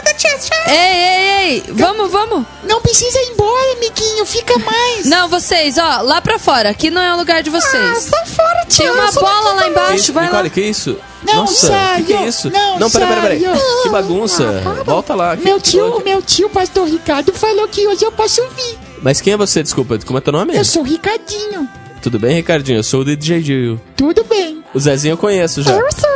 Ei, 0.68 0.76
ei, 0.76 1.50
ei, 1.56 1.64
vamos, 1.70 2.12
vamos. 2.12 2.46
Não 2.64 2.82
precisa 2.82 3.18
ir 3.20 3.32
embora, 3.32 3.74
amiguinho, 3.78 4.26
fica 4.26 4.58
mais. 4.60 5.06
Não, 5.06 5.28
vocês, 5.30 5.78
ó, 5.78 6.02
lá 6.02 6.22
pra 6.22 6.40
fora. 6.40 6.70
Aqui 6.70 6.90
não 6.90 7.02
é 7.02 7.14
o 7.14 7.18
lugar 7.18 7.42
de 7.44 7.50
Ah, 7.50 7.54
vocês. 7.54 7.98
sai 8.00 8.26
fora, 8.26 8.66
tia. 8.68 8.86
Tem 8.86 8.92
uma 8.92 9.12
bola 9.12 9.54
lá 9.54 9.68
embaixo, 9.68 10.14
vai 10.14 10.32
lá. 10.32 10.50
Que 10.50 10.62
isso? 10.62 10.98
Não, 11.26 11.36
Nossa, 11.36 11.68
saio. 11.68 12.06
que 12.06 12.14
que 12.14 12.14
é 12.14 12.28
isso? 12.28 12.50
Não, 12.80 12.90
peraí, 12.92 13.08
peraí, 13.08 13.40
peraí. 13.40 13.42
saio. 13.58 13.84
Que 13.84 13.90
bagunça. 13.90 14.44
Volta 14.86 15.16
lá. 15.16 15.36
Meu 15.38 15.56
Que- 15.58 15.72
tio, 15.72 16.02
meu 16.04 16.22
tio, 16.22 16.50
pastor 16.50 16.88
Ricardo, 16.88 17.32
falou 17.34 17.68
que 17.68 17.88
hoje 17.88 18.04
eu 18.04 18.12
posso 18.12 18.42
vir. 18.56 18.78
Mas 19.02 19.22
quem 19.22 19.34
é 19.34 19.38
você, 19.38 19.62
desculpa? 19.64 19.98
Como 20.06 20.18
é 20.18 20.22
teu 20.22 20.34
nome? 20.34 20.56
Eu 20.56 20.64
sou 20.66 20.82
Ricardinho. 20.84 21.68
Tudo 22.02 22.20
bem, 22.20 22.36
Ricardinho? 22.36 22.80
Eu 22.80 22.84
sou 22.84 23.02
o 23.02 23.06
DJ 23.06 23.42
Gil. 23.42 23.80
Tudo 23.96 24.24
bem. 24.26 24.62
O 24.74 24.80
Zezinho 24.80 25.14
eu 25.14 25.18
conheço 25.18 25.62
já. 25.62 25.72
Eu 25.72 25.80
sou 25.80 25.88
o 25.88 25.90
tio. 25.94 26.13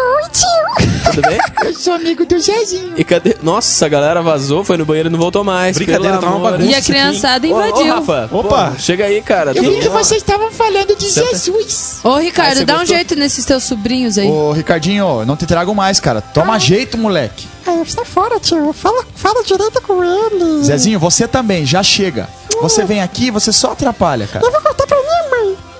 Tudo 1.11 1.27
bem? 1.27 1.37
Eu 1.65 1.73
sou 1.73 1.93
amigo 1.93 2.25
do 2.25 2.39
Zezinho. 2.39 2.93
E 2.97 3.03
cadê? 3.03 3.35
Nossa, 3.41 3.85
a 3.85 3.89
galera 3.89 4.21
vazou, 4.21 4.63
foi 4.63 4.77
no 4.77 4.85
banheiro 4.85 5.09
e 5.09 5.11
não 5.11 5.19
voltou 5.19 5.43
mais. 5.43 5.77
Brincadeira, 5.77 6.17
tá 6.17 6.29
uma 6.29 6.51
bagunça. 6.51 6.69
E 6.69 6.75
a 6.75 6.81
criançada 6.81 7.47
Ô, 7.47 7.51
ô, 7.51 7.67
invadiu. 7.67 7.93
Rafa, 7.93 8.29
Opa. 8.31 8.71
pô, 8.71 8.79
chega 8.79 9.05
aí, 9.05 9.21
cara. 9.21 9.51
Eu 9.55 9.63
vi 9.63 9.79
que 9.79 9.89
vocês 9.89 10.21
estavam 10.21 10.51
falando 10.51 10.95
de 10.95 11.05
Senta. 11.09 11.29
Jesus. 11.31 11.99
Ô, 12.03 12.17
Ricardo, 12.17 12.65
dá 12.65 12.75
um 12.75 12.79
gostou? 12.79 12.95
jeito 12.95 13.15
nesses 13.15 13.45
teus 13.45 13.63
sobrinhos 13.63 14.17
aí. 14.17 14.27
Ô, 14.29 14.51
Ricardinho, 14.51 15.25
não 15.25 15.35
te 15.35 15.45
trago 15.45 15.73
mais, 15.73 15.99
cara. 15.99 16.21
Toma 16.21 16.59
jeito, 16.59 16.97
moleque. 16.97 17.47
Aí, 17.65 17.83
sai 17.85 18.05
fora, 18.05 18.39
tio. 18.39 18.71
Fala, 18.73 19.03
fala 19.15 19.43
direito 19.43 19.81
com 19.81 20.03
ele. 20.03 20.63
Zezinho, 20.63 20.99
você 20.99 21.27
também, 21.27 21.65
já 21.65 21.83
chega. 21.83 22.29
Você 22.61 22.83
vem 22.85 23.01
aqui, 23.01 23.29
você 23.29 23.51
só 23.51 23.73
atrapalha, 23.73 24.25
cara. 24.27 24.45
Eu 24.45 24.51
vou 24.51 24.73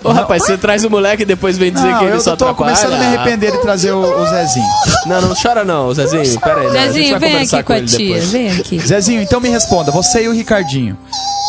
Ô, 0.08 0.12
rapaz, 0.12 0.44
você 0.44 0.58
traz 0.58 0.84
o 0.84 0.90
moleque 0.90 1.24
e 1.24 1.26
depois 1.26 1.58
vem 1.58 1.72
dizer 1.72 1.88
Não, 1.92 2.00
que 2.00 2.06
ele 2.06 2.16
eu 2.16 2.20
só 2.22 2.36
tô 2.36 2.46
atrapalha. 2.48 2.76
começando 2.76 2.94
a 2.94 2.98
me 2.98 3.16
arrepender 3.18 3.52
de 3.52 3.58
trazer 3.62 3.92
o, 3.92 4.00
o 4.00 4.26
Zezinho. 4.28 4.66
Não, 5.06 5.22
não 5.22 5.36
chora 5.36 5.64
não, 5.66 5.94
Zezinho. 5.94 6.40
Pera 6.40 6.62
aí. 6.62 6.70
Zezinho, 6.72 7.20
vai 7.20 7.30
vem 7.30 7.42
aqui 7.42 7.64
com 7.64 7.74
a 7.74 7.82
tia. 7.84 7.98
depois. 8.16 8.32
Vem 8.32 8.52
aqui. 8.52 8.80
Zezinho, 8.80 9.22
então 9.22 9.40
me 9.40 9.50
responda, 9.50 9.92
você 9.92 10.24
e 10.24 10.28
o 10.28 10.34
Ricardinho. 10.34 10.98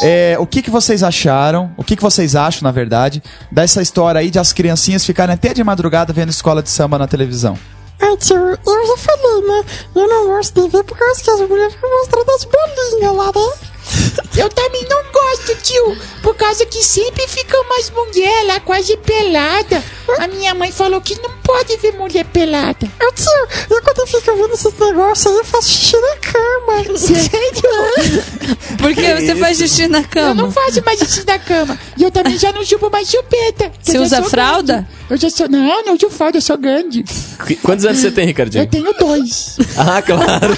É, 0.02 0.36
o 0.38 0.46
que, 0.46 0.62
que 0.62 0.70
vocês 0.70 1.02
acharam, 1.02 1.72
o 1.76 1.82
que, 1.82 1.96
que 1.96 2.02
vocês 2.02 2.36
acham, 2.36 2.62
na 2.62 2.70
verdade, 2.70 3.22
dessa 3.50 3.82
história 3.82 4.20
aí 4.20 4.30
de 4.30 4.38
as 4.38 4.52
criancinhas 4.52 5.04
ficarem 5.04 5.34
até 5.34 5.52
de 5.52 5.62
madrugada 5.64 6.12
vendo 6.12 6.30
escola 6.30 6.62
de 6.62 6.70
samba 6.70 6.98
na 6.98 7.06
televisão? 7.08 7.58
Ai, 8.00 8.16
tio, 8.16 8.36
eu 8.36 8.86
já 8.86 8.96
falei, 8.96 9.48
né? 9.48 9.64
Eu 9.96 10.08
não 10.08 10.28
gosto 10.28 10.62
de 10.62 10.68
ver 10.68 10.84
por 10.84 10.96
causa 10.96 11.20
que 11.20 11.30
as 11.30 11.40
mulheres 11.40 11.74
ficam 11.74 11.90
mostrando 11.98 12.30
as 12.30 12.44
bolinhas 12.44 13.16
lá, 13.16 13.26
né? 13.26 13.67
Eu 14.36 14.48
também 14.50 14.86
não 14.88 15.02
gosto, 15.12 15.56
tio, 15.62 15.96
por 16.22 16.34
causa 16.36 16.64
que 16.64 16.80
sempre 16.84 17.26
ficam 17.26 17.60
umas 17.62 17.90
mulheres 17.90 18.46
lá 18.46 18.60
quase 18.60 18.96
pelada. 18.98 19.82
A 20.18 20.28
minha 20.28 20.54
mãe 20.54 20.70
falou 20.70 21.00
que 21.00 21.20
não 21.20 21.30
pode 21.42 21.76
ver 21.78 21.92
mulher 21.94 22.24
pelada. 22.26 22.86
Ô, 23.02 23.12
tio, 23.12 23.76
eu 23.76 23.82
quando 23.82 23.98
eu 23.98 24.06
fico 24.06 24.36
vendo 24.36 24.54
esses 24.54 24.72
negócios 24.78 25.26
aí, 25.26 25.38
eu 25.38 25.44
faço 25.44 25.68
xixi 25.68 25.96
na 25.96 26.16
cama. 26.18 26.84
Sério? 26.98 28.56
Porque 28.78 29.14
você 29.14 29.34
faz 29.36 29.58
xixi 29.58 29.88
na 29.88 29.98
Eu 29.98 30.04
cama. 30.04 30.34
não 30.42 30.50
faço 30.52 30.82
mais 30.84 30.98
xixi 31.00 31.24
na 31.26 31.38
cama. 31.38 31.78
E 31.96 32.02
eu 32.04 32.10
também 32.10 32.38
já 32.38 32.52
não 32.52 32.64
chupo 32.64 32.88
mais 32.90 33.08
chupeta. 33.10 33.70
que 33.70 33.90
Você 33.90 33.96
eu 33.96 34.00
já 34.02 34.06
usa 34.06 34.16
sou 34.20 34.30
fralda? 34.30 34.72
grande. 34.74 34.88
Eu 35.10 35.16
já 35.16 35.30
sou... 35.30 35.48
Não, 35.48 35.84
não 35.84 35.94
uso 35.94 36.10
fralda, 36.10 36.36
eu 36.38 36.42
sou 36.42 36.56
grande. 36.58 37.02
Que- 37.46 37.56
Quantos 37.56 37.84
anos 37.84 37.98
você 37.98 38.10
tem, 38.10 38.26
Ricardinho? 38.26 38.62
Eu 38.64 38.68
tenho 38.68 38.92
dois. 38.94 39.56
Ah, 39.76 40.00
claro. 40.02 40.56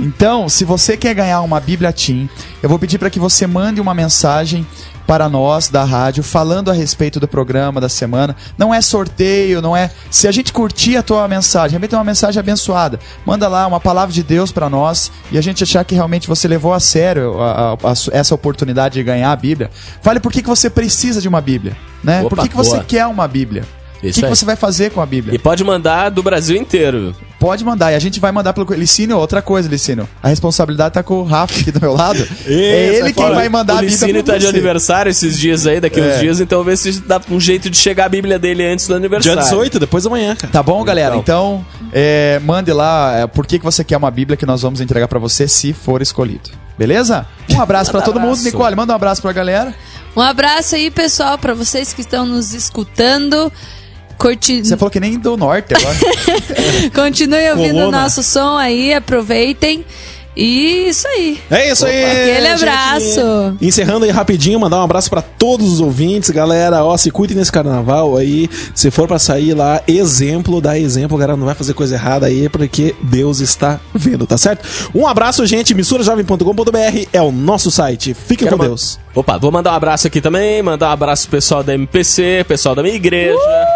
Então, 0.00 0.48
se 0.48 0.64
você 0.64 0.96
quer 0.96 1.14
ganhar 1.14 1.40
uma 1.42 1.60
Bíblia 1.60 1.92
Team, 1.92 2.28
eu 2.64 2.68
vou 2.70 2.78
pedir 2.78 2.98
para 2.98 3.10
que 3.10 3.20
você 3.20 3.46
mande 3.46 3.78
uma 3.78 3.92
mensagem 3.92 4.66
para 5.06 5.28
nós 5.28 5.68
da 5.68 5.84
rádio 5.84 6.22
falando 6.22 6.70
a 6.70 6.72
respeito 6.72 7.20
do 7.20 7.28
programa 7.28 7.78
da 7.78 7.90
semana. 7.90 8.34
Não 8.56 8.72
é 8.72 8.80
sorteio, 8.80 9.60
não 9.60 9.76
é. 9.76 9.90
Se 10.10 10.26
a 10.26 10.32
gente 10.32 10.50
curtir 10.50 10.96
a 10.96 11.02
tua 11.02 11.28
mensagem, 11.28 11.72
realmente 11.72 11.94
é 11.94 11.98
uma 11.98 12.04
mensagem 12.04 12.40
abençoada. 12.40 12.98
Manda 13.26 13.46
lá 13.48 13.66
uma 13.66 13.78
palavra 13.78 14.14
de 14.14 14.22
Deus 14.22 14.50
para 14.50 14.70
nós 14.70 15.12
e 15.30 15.36
a 15.36 15.42
gente 15.42 15.62
achar 15.62 15.84
que 15.84 15.94
realmente 15.94 16.26
você 16.26 16.48
levou 16.48 16.72
a 16.72 16.80
sério 16.80 17.38
a- 17.38 17.72
a- 17.84 17.90
a 17.90 17.94
essa 18.16 18.34
oportunidade 18.34 18.94
de 18.94 19.02
ganhar 19.02 19.30
a 19.30 19.36
Bíblia. 19.36 19.70
Fale 20.00 20.18
por 20.18 20.32
que, 20.32 20.40
que 20.40 20.48
você 20.48 20.70
precisa 20.70 21.20
de 21.20 21.28
uma 21.28 21.42
Bíblia, 21.42 21.76
né? 22.02 22.20
Opa, 22.22 22.30
por 22.30 22.42
que, 22.44 22.48
que 22.48 22.56
você 22.56 22.76
boa. 22.76 22.84
quer 22.84 23.06
uma 23.06 23.28
Bíblia? 23.28 23.64
O 24.02 24.06
Isso 24.06 24.14
que, 24.16 24.20
que 24.20 24.26
aí. 24.26 24.36
você 24.36 24.44
vai 24.44 24.56
fazer 24.56 24.90
com 24.90 25.00
a 25.00 25.06
Bíblia? 25.06 25.34
E 25.34 25.38
pode 25.38 25.64
mandar 25.64 26.10
do 26.10 26.22
Brasil 26.22 26.56
inteiro. 26.56 27.14
Pode 27.38 27.64
mandar. 27.64 27.92
E 27.92 27.94
a 27.94 27.98
gente 27.98 28.20
vai 28.20 28.32
mandar 28.32 28.52
pelo. 28.52 28.72
Licínio, 28.74 29.18
outra 29.18 29.40
coisa, 29.42 29.68
Licínio. 29.68 30.08
A 30.22 30.28
responsabilidade 30.28 30.94
tá 30.94 31.02
com 31.02 31.20
o 31.20 31.24
Rafa 31.24 31.58
aqui 31.60 31.70
do 31.70 31.80
meu 31.80 31.92
lado. 31.92 32.26
é 32.46 32.96
ele 32.96 33.12
quem 33.12 33.24
Olha, 33.24 33.34
vai 33.34 33.48
mandar 33.48 33.74
o 33.74 33.76
a 33.78 33.80
Bíblia 33.80 33.94
Licínio 33.98 34.24
pra 34.24 34.34
tá 34.34 34.38
de 34.38 34.46
aniversário 34.46 35.10
esses 35.10 35.38
dias 35.38 35.66
aí, 35.66 35.80
daqui 35.80 36.00
É. 36.00 36.02
uns 36.02 36.20
dias, 36.20 36.40
então 36.40 36.62
vê 36.64 36.76
se 36.76 37.00
dá 37.00 37.20
um 37.30 37.40
jeito 37.40 37.68
de 37.70 37.76
chegar 37.76 38.06
a 38.06 38.08
Bíblia 38.08 38.38
dele 38.38 38.64
antes 38.66 38.86
do 38.86 38.88
Dia 38.90 38.96
aniversário. 38.96 39.42
18, 39.42 39.78
depois 39.78 40.04
da 40.04 40.10
manhã, 40.10 40.34
cara. 40.36 40.52
Tá 40.52 40.62
bom, 40.62 40.82
galera? 40.84 41.16
Então, 41.16 41.64
é, 41.92 42.40
mande 42.44 42.72
lá 42.72 43.14
é, 43.16 43.26
por 43.26 43.46
que, 43.46 43.58
que 43.58 43.64
você 43.64 43.84
quer 43.84 43.96
uma 43.96 44.10
Bíblia 44.10 44.36
que 44.36 44.46
nós 44.46 44.62
vamos 44.62 44.80
entregar 44.80 45.08
pra 45.08 45.18
você 45.18 45.46
se 45.48 45.72
for 45.72 46.00
escolhido. 46.02 46.50
Beleza? 46.78 47.26
Um 47.50 47.60
abraço 47.60 47.90
pra 47.92 48.00
todo 48.02 48.18
mundo. 48.20 48.40
Nicole, 48.42 48.74
manda 48.74 48.92
um 48.92 48.96
abraço 48.96 49.22
pra 49.22 49.32
galera. 49.32 49.74
Um 50.16 50.20
abraço 50.20 50.76
aí, 50.76 50.90
pessoal, 50.90 51.36
pra 51.36 51.54
vocês 51.54 51.92
que 51.92 52.00
estão 52.00 52.24
nos 52.24 52.54
escutando. 52.54 53.52
Curti... 54.18 54.64
Você 54.64 54.76
falou 54.76 54.90
que 54.90 55.00
nem 55.00 55.18
do 55.18 55.36
norte 55.36 55.74
agora. 55.74 55.96
Continuem 56.94 57.50
ouvindo 57.50 57.88
o 57.88 57.90
nosso 57.90 58.22
som 58.22 58.56
aí, 58.56 58.94
aproveitem. 58.94 59.84
E 60.36 60.88
isso 60.88 61.06
aí. 61.06 61.38
É 61.48 61.70
isso 61.70 61.86
aí. 61.86 62.04
Aquele 62.04 62.48
gente. 62.48 62.62
abraço. 62.62 63.56
Encerrando 63.62 64.04
aí 64.04 64.10
rapidinho, 64.10 64.58
mandar 64.58 64.80
um 64.80 64.82
abraço 64.82 65.08
pra 65.08 65.22
todos 65.22 65.72
os 65.72 65.80
ouvintes, 65.80 66.30
galera. 66.30 66.84
Ó, 66.84 66.96
se 66.96 67.10
cuidem 67.10 67.36
nesse 67.36 67.52
carnaval 67.52 68.16
aí. 68.16 68.50
Se 68.74 68.90
for 68.90 69.06
pra 69.06 69.18
sair 69.18 69.54
lá, 69.54 69.80
exemplo, 69.86 70.60
dá 70.60 70.76
exemplo, 70.76 71.16
galera. 71.16 71.36
Não 71.36 71.46
vai 71.46 71.54
fazer 71.54 71.72
coisa 71.74 71.94
errada 71.94 72.26
aí, 72.26 72.48
porque 72.48 72.94
Deus 73.00 73.38
está 73.40 73.78
vendo, 73.94 74.26
tá 74.26 74.36
certo? 74.36 74.66
Um 74.94 75.06
abraço, 75.06 75.46
gente. 75.46 75.72
missurajovem.com.br 75.72 77.08
é 77.12 77.22
o 77.22 77.30
nosso 77.30 77.70
site. 77.70 78.12
Fiquem 78.12 78.48
Quero 78.48 78.58
com 78.58 78.64
Deus. 78.64 78.98
Opa, 79.14 79.38
vou 79.38 79.52
mandar 79.52 79.72
um 79.72 79.76
abraço 79.76 80.08
aqui 80.08 80.20
também, 80.20 80.60
mandar 80.62 80.88
um 80.88 80.92
abraço 80.92 81.28
pro 81.28 81.36
pessoal 81.36 81.62
da 81.62 81.74
MPC, 81.74 82.44
pessoal 82.48 82.74
da 82.74 82.82
minha 82.82 82.96
igreja. 82.96 83.38
Uh, 83.38 83.73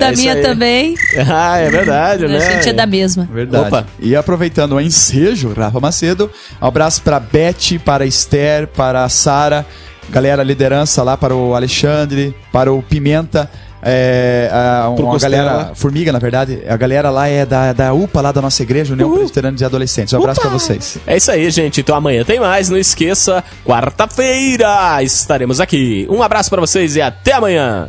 da 0.00 0.08
É 0.12 0.16
minha 0.16 0.32
aí. 0.34 0.42
também. 0.42 0.94
Ah, 1.32 1.58
é 1.58 1.70
verdade, 1.70 2.26
né? 2.26 2.36
A 2.36 2.50
gente 2.52 2.68
é 2.70 2.72
da 2.72 2.86
mesma. 2.86 3.28
Verdade. 3.32 3.66
Opa. 3.68 3.86
E 4.00 4.16
aproveitando 4.16 4.72
o 4.72 4.80
ensejo, 4.80 5.52
Rafa 5.52 5.78
Macedo, 5.78 6.30
um 6.60 6.66
abraço 6.66 7.02
para 7.02 7.20
Beth, 7.20 7.78
para 7.84 8.04
a 8.04 8.06
Esther, 8.06 8.66
para 8.66 9.04
a 9.04 9.08
Sara, 9.08 9.64
galera 10.08 10.42
liderança 10.42 11.02
lá 11.02 11.16
para 11.16 11.34
o 11.34 11.54
Alexandre, 11.54 12.34
para 12.52 12.72
o 12.72 12.82
Pimenta. 12.82 13.48
É, 13.82 14.50
a, 14.52 14.90
uma 14.90 15.18
galera, 15.18 15.72
Formiga, 15.74 16.12
na 16.12 16.18
verdade, 16.18 16.62
a 16.68 16.76
galera 16.76 17.08
lá 17.08 17.26
é 17.28 17.46
da, 17.46 17.72
da 17.72 17.94
UPA, 17.94 18.20
lá 18.20 18.30
da 18.30 18.42
nossa 18.42 18.62
igreja, 18.62 18.92
União 18.92 19.10
Presbiteriana 19.10 19.56
de 19.56 19.64
Adolescentes. 19.64 20.12
Um 20.12 20.18
abraço 20.18 20.40
para 20.42 20.50
vocês. 20.50 20.98
É 21.06 21.16
isso 21.16 21.30
aí, 21.30 21.50
gente. 21.50 21.80
Então 21.80 21.96
amanhã 21.96 22.22
tem 22.24 22.38
mais. 22.38 22.68
Não 22.68 22.76
esqueça, 22.76 23.42
quarta-feira 23.64 25.02
estaremos 25.02 25.60
aqui. 25.60 26.06
Um 26.10 26.22
abraço 26.22 26.50
pra 26.50 26.60
vocês 26.60 26.96
e 26.96 27.00
até 27.00 27.32
amanhã. 27.32 27.88